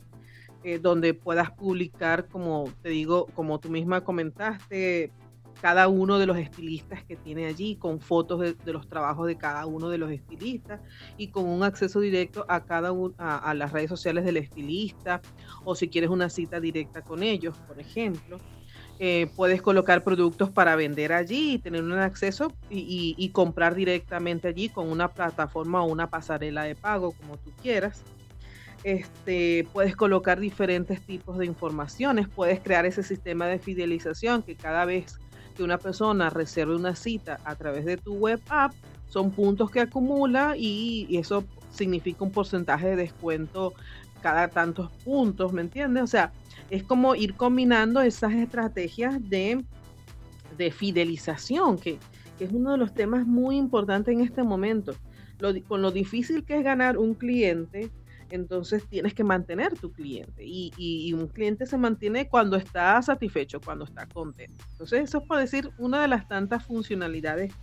[0.64, 5.12] eh, donde puedas publicar, como te digo, como tú misma comentaste,
[5.62, 9.66] cada uno de los estilistas que tiene allí, con fotos de, los trabajos de cada
[9.68, 10.82] uno de los estilistas
[11.18, 15.22] y con un acceso directo a cada a las redes sociales del estilista
[15.64, 18.38] o si quieres una cita directa con ellos, por ejemplo.
[19.04, 24.70] Eh, puedes colocar productos para vender allí y tener un acceso y, comprar directamente allí
[24.70, 28.04] con una plataforma o una pasarela de pago, como tú quieras.
[28.84, 34.86] Este, puedes colocar diferentes tipos de informaciones, puedes crear ese sistema de fidelización que cada
[34.86, 35.18] vez
[35.58, 38.72] que una persona reserve una cita a través de tu web app,
[39.08, 43.74] son puntos que acumula y, y eso significa un porcentaje de descuento
[44.22, 46.04] cada tantos puntos, ¿me entiendes?
[46.04, 46.32] O sea,
[46.72, 49.64] es como ir combinando esas estrategias de,
[50.72, 52.00] fidelización, que,
[52.40, 54.96] es uno de los temas muy importantes en este momento.
[55.68, 57.92] con lo difícil que es ganar un cliente,
[58.30, 60.44] entonces tienes que mantener tu cliente.
[60.46, 64.64] Y, un cliente se mantiene cuando está satisfecho, cuando está contento.
[64.72, 67.54] Entonces, eso es por decir una de las tantas funcionalidades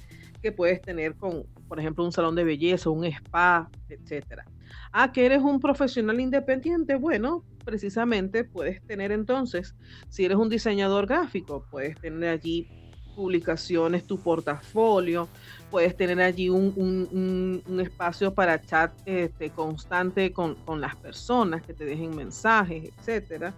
[0.43, 4.45] que puedes tener con, por ejemplo, un salón de belleza, un spa, etcétera.
[4.93, 6.95] Ah, que eres un profesional independiente.
[6.97, 9.75] Bueno, precisamente puedes tener entonces,
[10.09, 12.67] si eres un diseñador gráfico, puedes tener allí
[13.15, 15.29] publicaciones, tu portafolio,
[15.71, 22.17] puedes tener allí un, espacio para chat este, constante con, las personas que te dejen
[22.17, 23.53] mensajes, etcétera.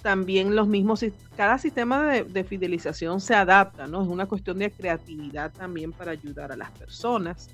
[0.00, 1.04] También los mismos,
[1.36, 4.02] cada sistema de, fidelización se adapta, ¿no?
[4.02, 7.50] Es una cuestión de creatividad también para ayudar a las personas.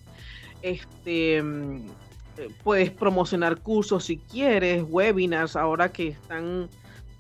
[0.62, 1.86] Este, mm,
[2.62, 6.68] puedes promocionar cursos si quieres, webinars, ahora que están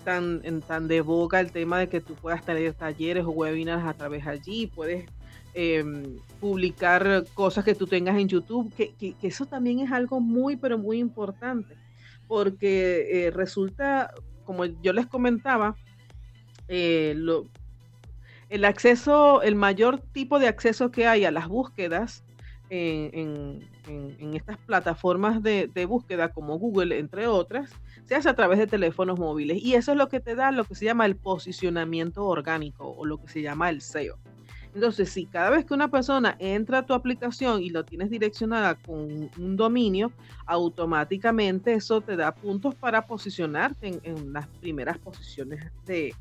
[0.04, 3.84] tan, en, tan de boca el tema de que tú puedas tener talleres o webinars
[3.84, 5.06] a través allí, puedes
[5.58, 10.76] Em, publicar cosas que tú tengas en YouTube, que, eso también es algo muy, pero
[10.76, 11.74] muy importante,
[12.28, 14.12] porque eh, resulta,
[14.44, 15.74] como yo les comentaba,
[16.68, 17.16] eh,
[18.50, 22.22] el acceso, el mayor tipo de acceso que hay a las búsquedas
[22.68, 27.70] en, estas plataformas de, búsqueda como Google, entre otras,
[28.04, 29.62] se hace a través de teléfonos móviles.
[29.62, 33.04] Y eso es lo que te da lo que se llama el posicionamiento orgánico o
[33.04, 34.18] lo que se llama el SEO.
[34.74, 38.74] Entonces, si cada vez que una persona entra a tu aplicación y lo tienes direccionada
[38.74, 40.12] con un dominio,
[40.44, 46.14] automáticamente eso te da puntos para posicionarte en, las primeras posiciones de,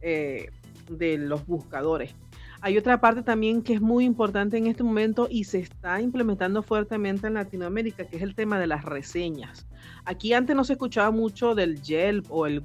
[0.00, 0.50] eh,
[0.88, 2.14] de los buscadores.
[2.60, 6.64] Hay otra parte también que es muy importante en este momento y se está implementando
[6.64, 9.68] fuertemente en Latinoamérica, que es el tema de las reseñas.
[10.04, 12.60] Aquí antes no se escuchaba mucho del Yelp o el,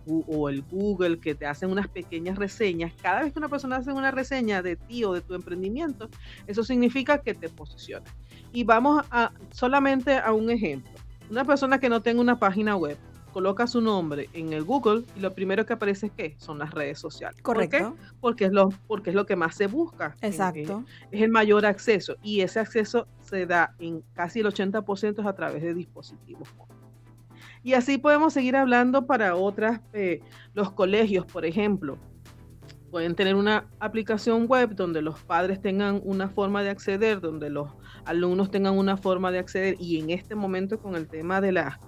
[0.71, 2.91] Google que te hacen unas pequeñas reseñas.
[3.03, 6.09] Cada vez que una persona hace una reseña de ti o de tu emprendimiento,
[6.47, 8.05] eso significa que te posiciona.
[8.51, 10.91] Y vamos a solamente a un ejemplo.
[11.29, 12.97] Una persona que no tenga una página web,
[13.33, 16.35] coloca su nombre en el Google y lo primero que aparece es qué?
[16.37, 17.41] Son las redes sociales.
[17.41, 17.95] Correcto.
[18.21, 20.15] Porque es lo, porque es lo que más se busca.
[20.21, 20.85] Exacto.
[21.11, 25.63] es el mayor acceso y ese acceso se da en casi el 80% a través
[25.63, 26.47] de dispositivos
[27.63, 30.21] Y así podemos seguir hablando para otras, eh,
[30.53, 31.97] los colegios, por ejemplo.
[32.91, 37.71] Pueden tener una aplicación web donde los padres tengan una forma de acceder, donde los
[38.05, 41.79] alumnos tengan una forma de acceder y en este momento con el tema de la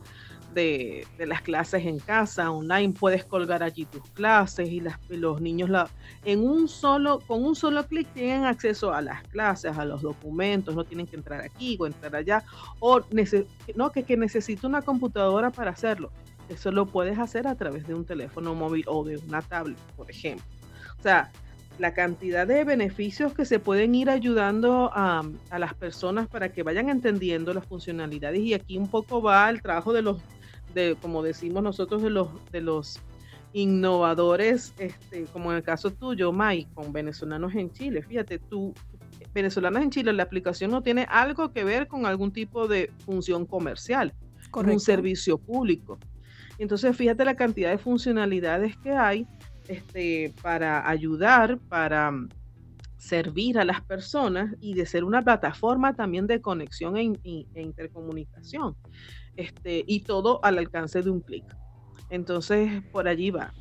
[0.55, 5.87] de, las clases en casa, online, puedes colgar allí tus clases y los niños la,
[6.23, 10.73] en un solo, con un solo clic tienen acceso a las clases, a los documentos,
[10.73, 12.43] no tienen que entrar aquí o entrar allá,
[12.79, 13.01] o
[13.75, 16.11] no, que, que necesito una computadora para hacerlo.
[16.49, 20.09] Eso lo puedes hacer a través de un teléfono móvil o de una tablet, por
[20.09, 20.45] ejemplo.
[20.97, 21.31] O sea,
[21.79, 26.63] la cantidad de beneficios que se pueden ir ayudando a, a, las personas para que
[26.63, 28.39] vayan entendiendo las funcionalidades.
[28.41, 30.21] Y aquí un poco va el trabajo de los
[30.75, 32.99] de, como decimos nosotros, de los, de los
[33.53, 38.03] innovadores, este, como en el caso tuyo, Mike, con venezolanos en Chile.
[38.03, 38.73] Fíjate, tú,
[39.33, 43.45] venezolanos en Chile, la aplicación no tiene algo que ver con algún tipo de función
[43.45, 44.13] comercial,
[44.51, 45.97] con un servicio público.
[46.57, 49.25] Entonces, fíjate la cantidad de funcionalidades que hay
[49.67, 52.29] este, para ayudar, para mm,
[52.97, 58.75] servir a las personas y de ser una plataforma también de conexión e, e intercomunicación.
[59.37, 61.43] Este, y todo al alcance de un clic.
[62.09, 63.53] Entonces, por allí va.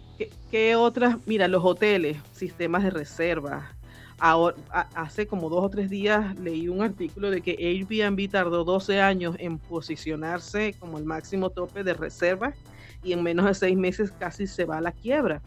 [0.51, 1.17] ¿Qué, otras?
[1.27, 3.77] Mira, los hoteles, sistemas de reserva.
[4.19, 4.57] Ahora,
[4.95, 9.35] hace como dos o tres días leí un artículo de que Airbnb tardó 12 años
[9.41, 12.55] en posicionarse como el máximo tope de reservas
[13.03, 15.43] y en menos de seis meses casi se va a la quiebra.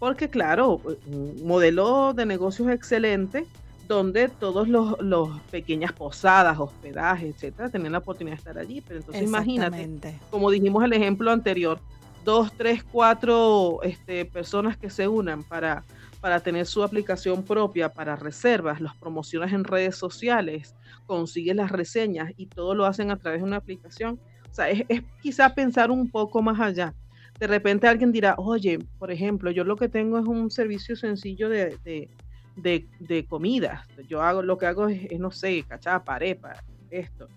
[0.00, 3.46] Porque claro, un modelo de negocios excelente,
[3.88, 8.80] donde todos los, los, pequeñas posadas, hospedajes, etcétera, tenían la oportunidad de estar allí.
[8.80, 11.80] Pero entonces imagínate, como dijimos el ejemplo anterior,
[12.24, 15.84] dos, tres, cuatro este, personas que se unan para,
[16.20, 20.74] para tener su aplicación propia para reservas, los promociones en redes sociales,
[21.06, 24.20] consiguen las reseñas y todo lo hacen a través de una aplicación.
[24.50, 26.94] O sea, es, es quizá pensar un poco más allá.
[27.38, 31.48] De repente alguien dirá, oye, por ejemplo, yo lo que tengo es un servicio sencillo
[31.48, 32.08] de, de
[32.56, 33.86] de, de comida.
[34.08, 36.54] Yo hago lo que hago es, no sé, cachapa, arepa,
[36.90, 37.28] esto.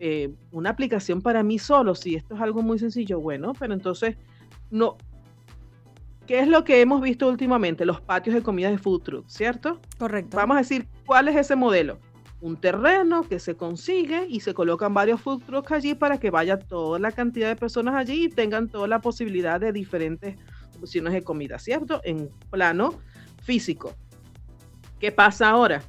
[0.00, 4.16] Eh, una aplicación para mí solo, si esto es algo muy sencillo, bueno, pero entonces,
[4.70, 4.96] no.
[6.26, 7.86] ¿Qué es lo que hemos visto últimamente?
[7.86, 9.80] Los patios de comida de food truck, ¿cierto?
[9.98, 10.36] Correcto.
[10.36, 11.98] Vamos a decir, ¿cuál es ese modelo?
[12.40, 16.58] Un terreno que se consigue y se colocan varios food trucks allí para que vaya
[16.58, 20.36] toda la cantidad de personas allí y tengan toda la posibilidad de diferentes
[20.80, 22.00] opciones de comida, ¿cierto?
[22.04, 22.94] En plano
[23.42, 23.94] físico.
[24.98, 25.82] ¿Qué pasa ahora?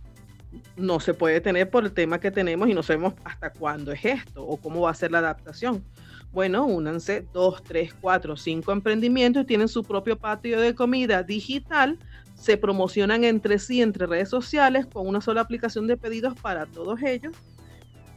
[0.76, 4.06] No se puede tener por el tema que tenemos y no sabemos hasta cuándo es
[4.06, 5.84] esto o cómo va a ser la adaptación.
[6.32, 11.98] Bueno, únanse dos, tres, cuatro, cinco emprendimientos y tienen su propio patio de comida digital.
[12.36, 17.02] Se promocionan entre sí, entre redes sociales, con una sola aplicación de pedidos para todos
[17.02, 17.36] ellos.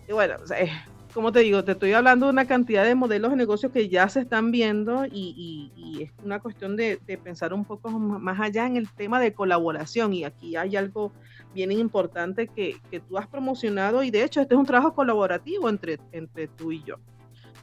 [0.09, 0.37] Y bueno,
[1.13, 4.09] como te digo, te estoy hablando de una cantidad de modelos de negocios que ya
[4.09, 8.91] se están viendo y, es una cuestión de, pensar un poco más allá en el
[8.91, 10.13] tema de colaboración.
[10.15, 11.13] Y aquí hay algo
[11.55, 15.99] bien importante que, tú has promocionado y de hecho este es un trabajo colaborativo entre,
[16.13, 16.97] entre tú y yo.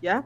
[0.02, 0.26] ¿Ya?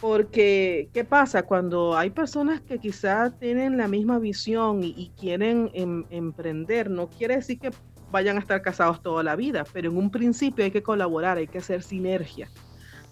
[0.00, 1.42] Porque, ¿qué pasa?
[1.42, 7.36] Cuando hay personas que quizás tienen la misma visión y, quieren em, emprender, no quiere
[7.36, 7.70] decir que
[8.10, 11.46] vayan a estar casados toda la vida, pero en un principio hay que colaborar, hay
[11.46, 12.48] que hacer sinergia.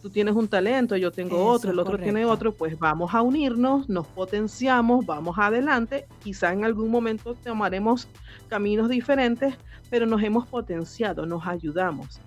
[0.03, 3.88] Tú tienes un talento, yo tengo otro, el otro tiene otro, pues vamos a unirnos,
[3.88, 8.07] nos potenciamos, vamos adelante, quizá en algún momento tomaremos
[8.49, 9.57] caminos diferentes,
[9.90, 12.20] pero nos hemos potenciado, nos ayudamos.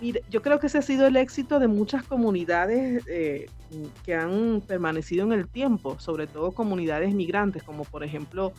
[0.00, 3.46] Mire, yo creo que ese ha sido el éxito de muchas comunidades eh,
[4.04, 8.52] que han permanecido en el tiempo, sobre todo comunidades migrantes, como por ejemplo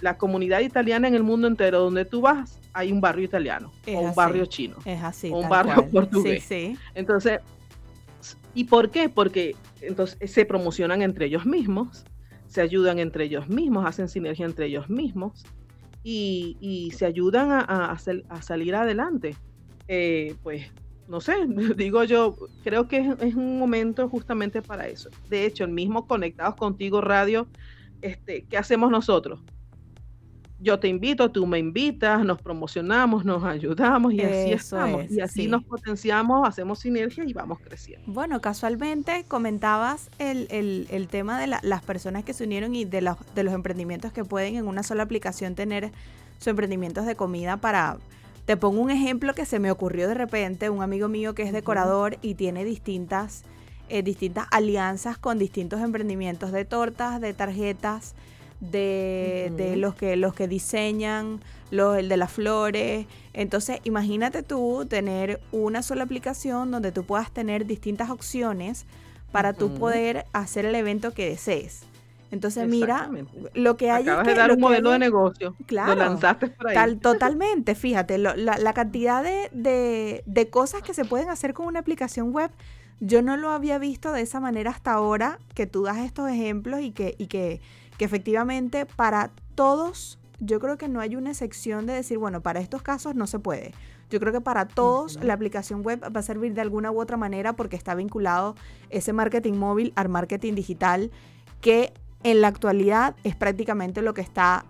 [0.00, 4.00] la, comunidad italiana en el mundo entero, donde tú vas, hay un barrio italiano, o
[4.00, 6.48] un barrio chino, es así, o un barrio portugués.
[6.94, 7.40] Entonces,
[8.54, 9.08] ¿y por qué?
[9.08, 12.04] Porque entonces se promocionan entre ellos mismos,
[12.46, 15.44] se ayudan entre ellos mismos, hacen sinergia entre ellos mismos
[16.02, 17.96] y, se ayudan a,
[18.40, 19.36] salir adelante.
[19.88, 20.66] Eh, pues
[21.08, 21.34] no sé,
[21.76, 25.10] digo yo, creo que es, es, un momento justamente para eso.
[25.28, 27.46] De hecho, el mismo Conectados Contigo Radio
[28.02, 29.40] este, ¿qué hacemos nosotros?
[30.58, 35.10] Yo te invito, tú me invitas, nos promocionamos, nos ayudamos y así estamos.
[35.10, 38.10] y así nos potenciamos, hacemos sinergia y vamos creciendo.
[38.10, 43.42] Bueno, casualmente comentabas el, tema de las personas que se unieron y de los, de
[43.42, 45.92] los emprendimientos que pueden en una sola aplicación tener
[46.38, 47.98] sus emprendimientos de comida para,
[48.46, 51.52] te pongo un ejemplo que se me ocurrió de repente, un amigo mío que es
[51.52, 53.44] decorador y tiene distintas
[53.88, 58.14] eh, distintas alianzas con distintos emprendimientos de tortas, de tarjetas,
[58.60, 63.06] de, los, que, los que diseñan, los, el de las flores.
[63.32, 68.86] Entonces, imagínate tú tener una sola aplicación donde tú puedas tener distintas opciones
[69.32, 71.82] para tú poder hacer el evento que desees.
[72.30, 73.08] Entonces, mira,
[73.54, 75.54] lo que hay Acabas es de dar un modelo de negocio.
[75.66, 75.94] Claro.
[75.94, 76.74] Lo lanzaste por ahí.
[76.74, 81.66] Tal, totalmente, fíjate, la, la, cantidad de, de, de, cosas que se pueden hacer con
[81.66, 82.50] una aplicación web
[83.00, 86.80] yo no lo había visto de esa manera hasta ahora, que tú das estos ejemplos
[86.80, 87.60] y que, y que,
[87.98, 92.82] efectivamente para todos, yo creo que no hay una excepción de decir, bueno, para estos
[92.82, 93.72] casos no se puede.
[94.10, 97.16] Yo creo que para todos la aplicación web va a servir de alguna u otra
[97.16, 98.54] manera porque está vinculado
[98.88, 101.10] ese marketing móvil al marketing digital
[101.60, 101.92] que
[102.22, 104.64] en la actualidad es prácticamente lo que está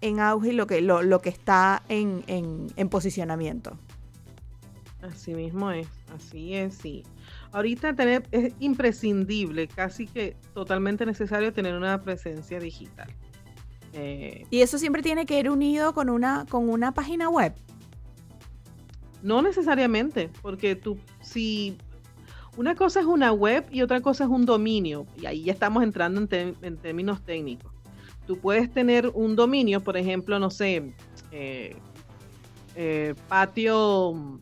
[0.00, 3.78] en auge y lo que, lo, lo que está en, en, en posicionamiento.
[5.02, 7.04] Así mismo es, así es, sí
[7.54, 13.08] ahorita tener, es imprescindible, casi que totalmente necesario tener una presencia digital.
[13.92, 17.54] Eh, ¿Y eso siempre tiene que ir unido con una, con una página web?
[19.22, 21.78] No necesariamente, porque tú, si
[22.56, 25.84] una cosa es una web y otra cosa es un dominio, y ahí ya estamos
[25.84, 27.72] entrando en, términos técnicos.
[28.26, 30.92] Tú puedes tener un dominio, por ejemplo, no sé,
[31.30, 31.76] eh,
[32.74, 34.40] eh, patio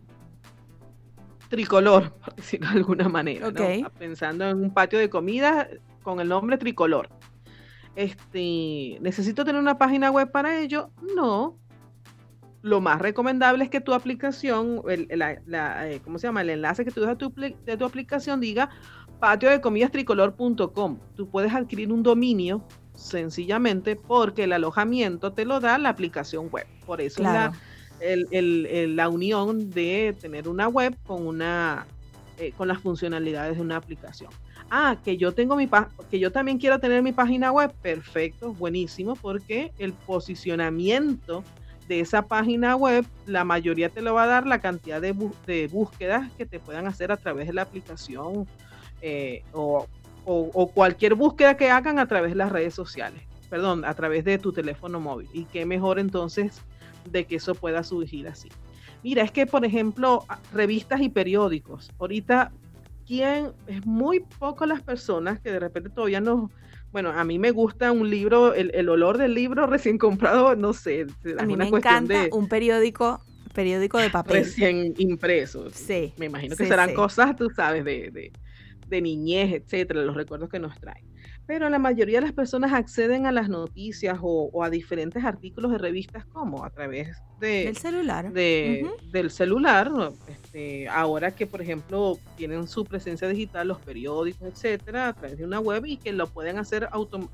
[1.53, 3.53] tricolor, por decirlo de alguna manera.
[3.99, 5.69] Pensando en un patio de comida
[6.03, 7.11] con el nombre tricolor.
[7.95, 10.91] Este, ¿Necesito tener una página web para ello?
[11.15, 11.59] No.
[12.63, 16.41] Lo más recomendable es que tu aplicación, el, eh, ¿cómo se llama?
[16.41, 18.71] El enlace que tú dejas de tu aplicación diga
[19.21, 20.99] patio de comidas tricolor.com.
[21.15, 26.67] Tú puedes adquirir un dominio sencillamente porque el alojamiento te lo da la aplicación web.
[26.87, 27.53] Por eso es la
[28.03, 31.87] el, la unión de tener una web con una
[32.39, 34.31] eh, con las funcionalidades de una aplicación.
[34.71, 35.69] Ah, que yo tengo mi
[36.11, 41.45] que yo también quiero tener mi página web, perfecto, buenísimo, porque el posicionamiento
[41.89, 45.15] de esa página web, la mayoría te lo va a dar la cantidad de,
[45.47, 48.47] de búsquedas que te puedan hacer a través de la aplicación
[49.03, 49.87] eh, o,
[50.25, 54.39] o, cualquier búsqueda que hagan a través de las redes sociales, perdón, a través de
[54.39, 55.29] tu teléfono móvil.
[55.33, 56.63] Y qué mejor entonces
[57.11, 58.49] de que eso pueda surgir así.
[59.03, 61.91] Mira, es que, por ejemplo, revistas y periódicos.
[61.99, 62.53] Ahorita,
[63.07, 63.53] ¿quién?
[63.67, 66.51] Es muy poco las personas que de repente todavía no...
[66.93, 71.07] Bueno, a mí me gusta un libro, el, olor del libro recién comprado, no sé.
[71.39, 73.21] A mí me encanta un periódico
[73.55, 74.45] periódico de papel.
[74.45, 75.69] Recién impreso.
[75.71, 76.15] Sí.
[76.17, 78.33] Me imagino que serán cosas, tú sabes, de, de,
[78.89, 81.12] de, niñez, etcétera, los recuerdos que nos traen
[81.47, 85.79] pero la mayoría de las personas acceden a las noticias o, a diferentes artículos de
[85.79, 88.33] revistas como a través de, del celular.
[88.33, 89.91] Del celular,
[90.29, 95.45] este, ahora que por ejemplo tienen su presencia digital, los periódicos, etcétera, a través de
[95.45, 97.29] una web y que lo pueden hacer auto,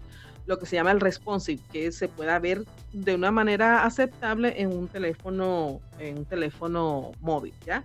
[0.47, 4.73] lo que se llama el responsive, que se pueda ver de una manera aceptable en
[4.73, 7.85] un teléfono, en un teléfono móvil, ¿ya?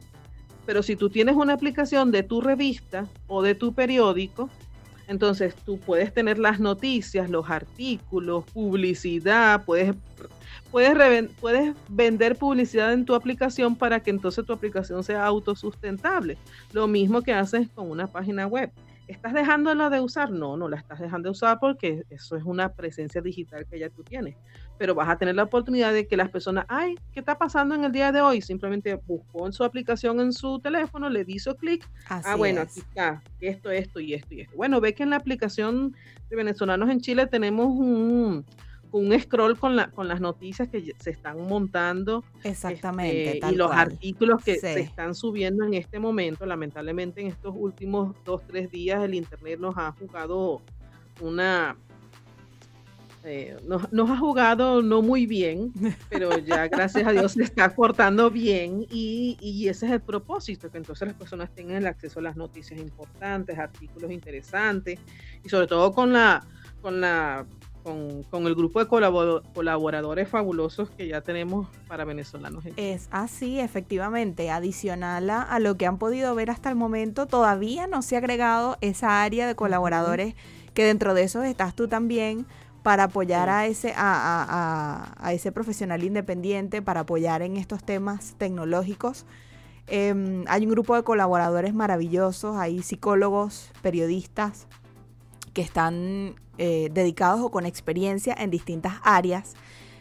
[0.66, 4.50] Pero si tú tienes una aplicación de tu revista o de tu periódico,
[5.08, 9.96] entonces tú puedes tener las noticias, los artículos, publicidad, puedes,
[10.72, 16.38] puedes, puedes vender publicidad en tu aplicación para que entonces tu aplicación sea autosustentable.
[16.72, 18.72] Lo mismo que haces con una página web.
[19.08, 20.32] ¿Estás dejándola de usar?
[20.32, 23.90] No, no la estás dejando de usar porque eso es una presencia digital que ya
[23.90, 24.38] tú tienes.
[24.80, 27.84] Pero vas a tener la oportunidad de que las personas, ay, ¿qué está pasando en
[27.84, 28.42] el día de hoy?
[28.42, 31.88] Simplemente buscó en su aplicación en su teléfono, le hizo clic.
[32.10, 34.58] Ah, bueno, aquí está, esto, esto y esto y esto.
[34.58, 35.96] Bueno, ve que en la aplicación
[36.30, 38.44] de venezolanos en Chile tenemos un,
[38.92, 42.24] un scroll con, la, con las noticias que se están montando.
[42.44, 43.38] Exactamente.
[43.38, 46.46] Este, y los artículos que se están subiendo en este momento.
[46.48, 50.62] Lamentablemente en estos últimos dos, tres días el Internet nos ha jugado
[51.22, 51.78] una...
[53.26, 55.72] Eh, nos, ha jugado no muy bien,
[56.10, 60.70] pero ya gracias a Dios se está cortando bien y, y ese es el propósito,
[60.70, 65.00] que entonces las personas tengan el acceso a las noticias importantes, artículos interesantes
[65.44, 66.46] y sobre todo con la,
[66.82, 67.46] con la
[67.84, 72.64] con, el grupo de colaboradores fabulosos que ya tenemos para venezolanos.
[72.78, 74.50] Es así, efectivamente.
[74.50, 78.78] Adicional a, lo que han podido ver hasta el momento, todavía no se ha agregado
[78.82, 80.36] esa área de colaboradores
[80.74, 82.48] que dentro de eso estás tú también
[82.84, 89.26] para apoyar a ese a, a, ese profesional independiente, para apoyar en estos temas tecnológicos.
[89.88, 94.68] Em, hay un grupo de colaboradores maravillosos, hay psicólogos, periodistas,
[95.54, 99.56] que están eh, dedicados o con experiencia en distintas áreas.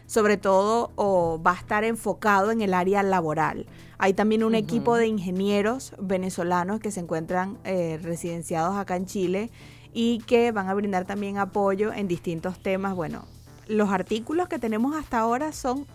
[0.05, 3.65] Sobre todo o va a estar enfocado en el área laboral.
[3.97, 9.49] Hay también un equipo de ingenieros venezolanos que se encuentran eh, residenciados acá en Chile
[9.93, 12.95] y que van a brindar también apoyo en distintos temas.
[12.95, 13.25] Bueno,
[13.67, 15.85] los artículos que tenemos hasta ahora son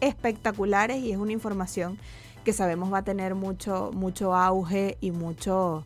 [0.00, 1.98] espectaculares y es una información
[2.44, 5.84] que sabemos va a tener mucho, mucho auge y mucho,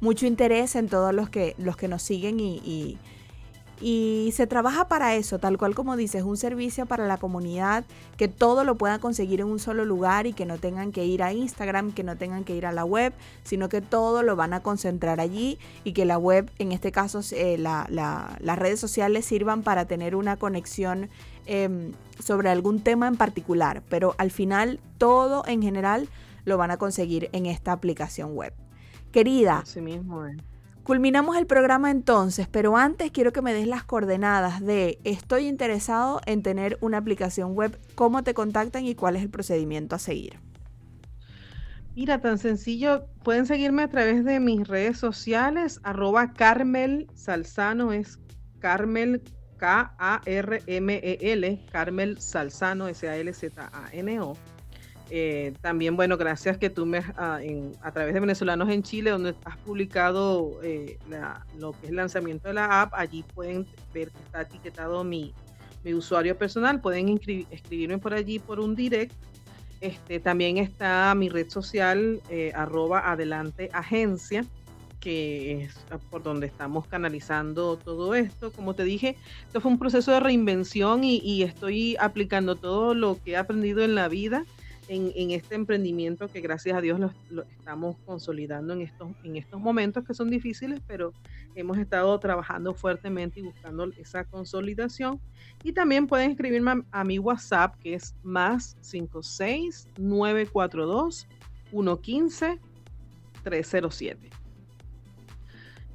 [0.00, 2.98] mucho interés en todos los que, los que nos siguen y, y,
[3.80, 7.84] se trabaja para eso, tal cual como dices, un servicio para la comunidad,
[8.16, 11.22] que todo lo puedan conseguir en un solo lugar y que no tengan que ir
[11.22, 13.12] a Instagram, que no tengan que ir a la web,
[13.44, 17.20] sino que todo lo van a concentrar allí y que la web, en este caso
[17.32, 21.10] eh, las redes sociales sirvan para tener una conexión
[21.44, 26.08] em, sobre algún tema en particular, pero al final todo en general
[26.44, 28.54] lo van a conseguir en esta aplicación web.
[29.12, 29.64] Querida,
[30.86, 36.20] culminamos el programa entonces, pero antes quiero que me des las coordenadas de estoy interesado
[36.26, 40.38] en tener una aplicación web, cómo te contactan y cuál es el procedimiento a seguir.
[41.96, 48.20] Mira, tan sencillo, pueden seguirme a través de mis redes sociales, arroba Carmel Salzano, es
[48.60, 49.24] Carmel
[49.56, 50.06] K-A-R-M-E-L,
[51.72, 54.36] Carmel Salzano, S-A-L-Z-A-N-O.
[55.08, 57.38] Eh, también, bueno, gracias que tú me, ah,
[57.80, 60.98] a través de Venezolanos en Chile, donde has publicado eh,
[61.58, 65.32] lo que es el lanzamiento de la app, allí pueden ver que está etiquetado mi,
[65.84, 69.12] usuario personal, pueden escribirme por allí por un direct.
[69.80, 74.44] Este, también está mi red social, eh, arroba adelante agencia,
[74.98, 75.74] que es
[76.10, 78.50] por donde estamos canalizando todo esto.
[78.50, 83.32] Como te dije, esto fue un proceso de reinvención y estoy aplicando todo lo que
[83.32, 84.44] he aprendido en la vida
[84.88, 90.04] en, este emprendimiento que gracias a Dios lo, estamos consolidando en estos, en estos momentos
[90.04, 91.12] que son difíciles, pero
[91.54, 95.20] hemos estado trabajando fuertemente y buscando esa consolidación.
[95.62, 101.26] Y también pueden escribirme a, a mi WhatsApp que es más 56 942
[101.70, 102.60] 115
[103.42, 104.45] 307.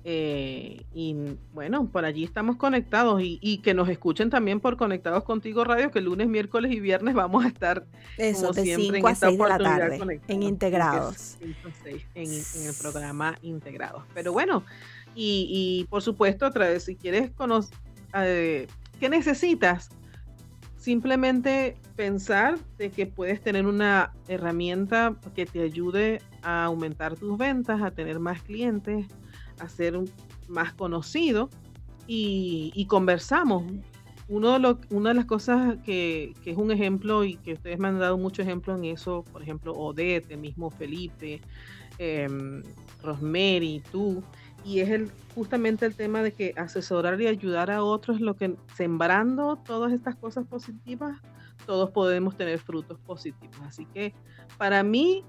[0.04, 1.16] Eh, y
[1.54, 6.02] bueno, por allí estamos conectados y, que nos escuchen también por Conectados Contigo Radio, que
[6.02, 7.86] lunes, miércoles y viernes vamos a estar
[8.18, 11.38] Eso, como de siempre en esta de la tarde, en Integrados.
[12.16, 14.04] En, el programa Integrados.
[14.14, 14.64] Pero bueno,
[15.14, 17.78] y, por supuesto, otra vez, si quieres conocer,
[18.16, 18.68] eh,
[19.00, 19.90] ¿qué necesitas?
[20.78, 27.84] Simplemente pensar de que puedes tener una herramienta que te ayude a aumentar tus ventas,
[27.84, 29.06] a tener más clientes,
[29.62, 30.00] a ser
[30.48, 31.50] más conocido
[32.08, 33.64] y, conversamos.
[34.28, 38.42] Una de las cosas que, es un ejemplo y que ustedes me han dado mucho
[38.42, 41.42] ejemplo en eso, por ejemplo, Odette, el mismo Felipe,
[41.98, 42.28] eh,
[43.04, 44.24] Rosemary, tú,
[44.64, 48.56] y es el, justamente el tema de que asesorar y ayudar a otros, lo que
[48.76, 51.20] sembrando todas estas cosas positivas,
[51.66, 53.58] todos podemos tener frutos positivos.
[53.66, 54.14] Así que
[54.58, 55.24] para mí,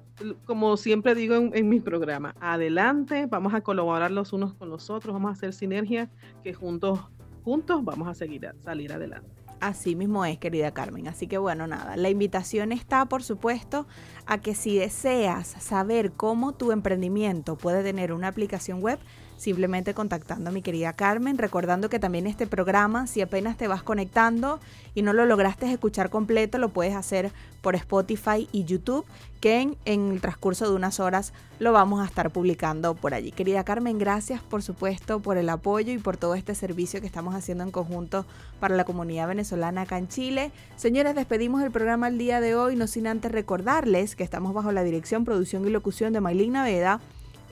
[0.45, 5.13] como siempre digo en, mi programa, adelante, vamos a colaborar los unos con los otros,
[5.13, 6.11] vamos a hacer sinergia,
[6.43, 7.01] que juntos,
[7.45, 9.43] juntos vamos a seguir salir adelante.
[9.61, 11.07] Así mismo es, querida Carmen.
[11.07, 13.87] Así que bueno, nada, la invitación está, por supuesto,
[14.27, 18.99] a que si deseas saber cómo tu emprendimiento puede tener una aplicación web,
[19.43, 23.83] simplemente contactando a mi querida Carmen, recordando que también este programa, si apenas te vas
[23.83, 24.61] conectando
[24.95, 29.05] y no lo lograste escuchar completo, lo puedes hacer por Spotify y YouTube,
[29.41, 33.33] que en, el transcurso de unas horas lo vamos a estar publicando por allí.
[33.33, 37.35] Querida Carmen, gracias por supuesto por el apoyo y por todo este servicio que estamos
[37.35, 38.25] haciendo en conjunto
[38.61, 40.53] para la comunidad venezolana acá en Chile.
[40.77, 44.71] Señores, despedimos el programa el día de hoy, no sin antes recordarles que estamos bajo
[44.71, 47.01] la dirección, producción y locución de Maylin Naveda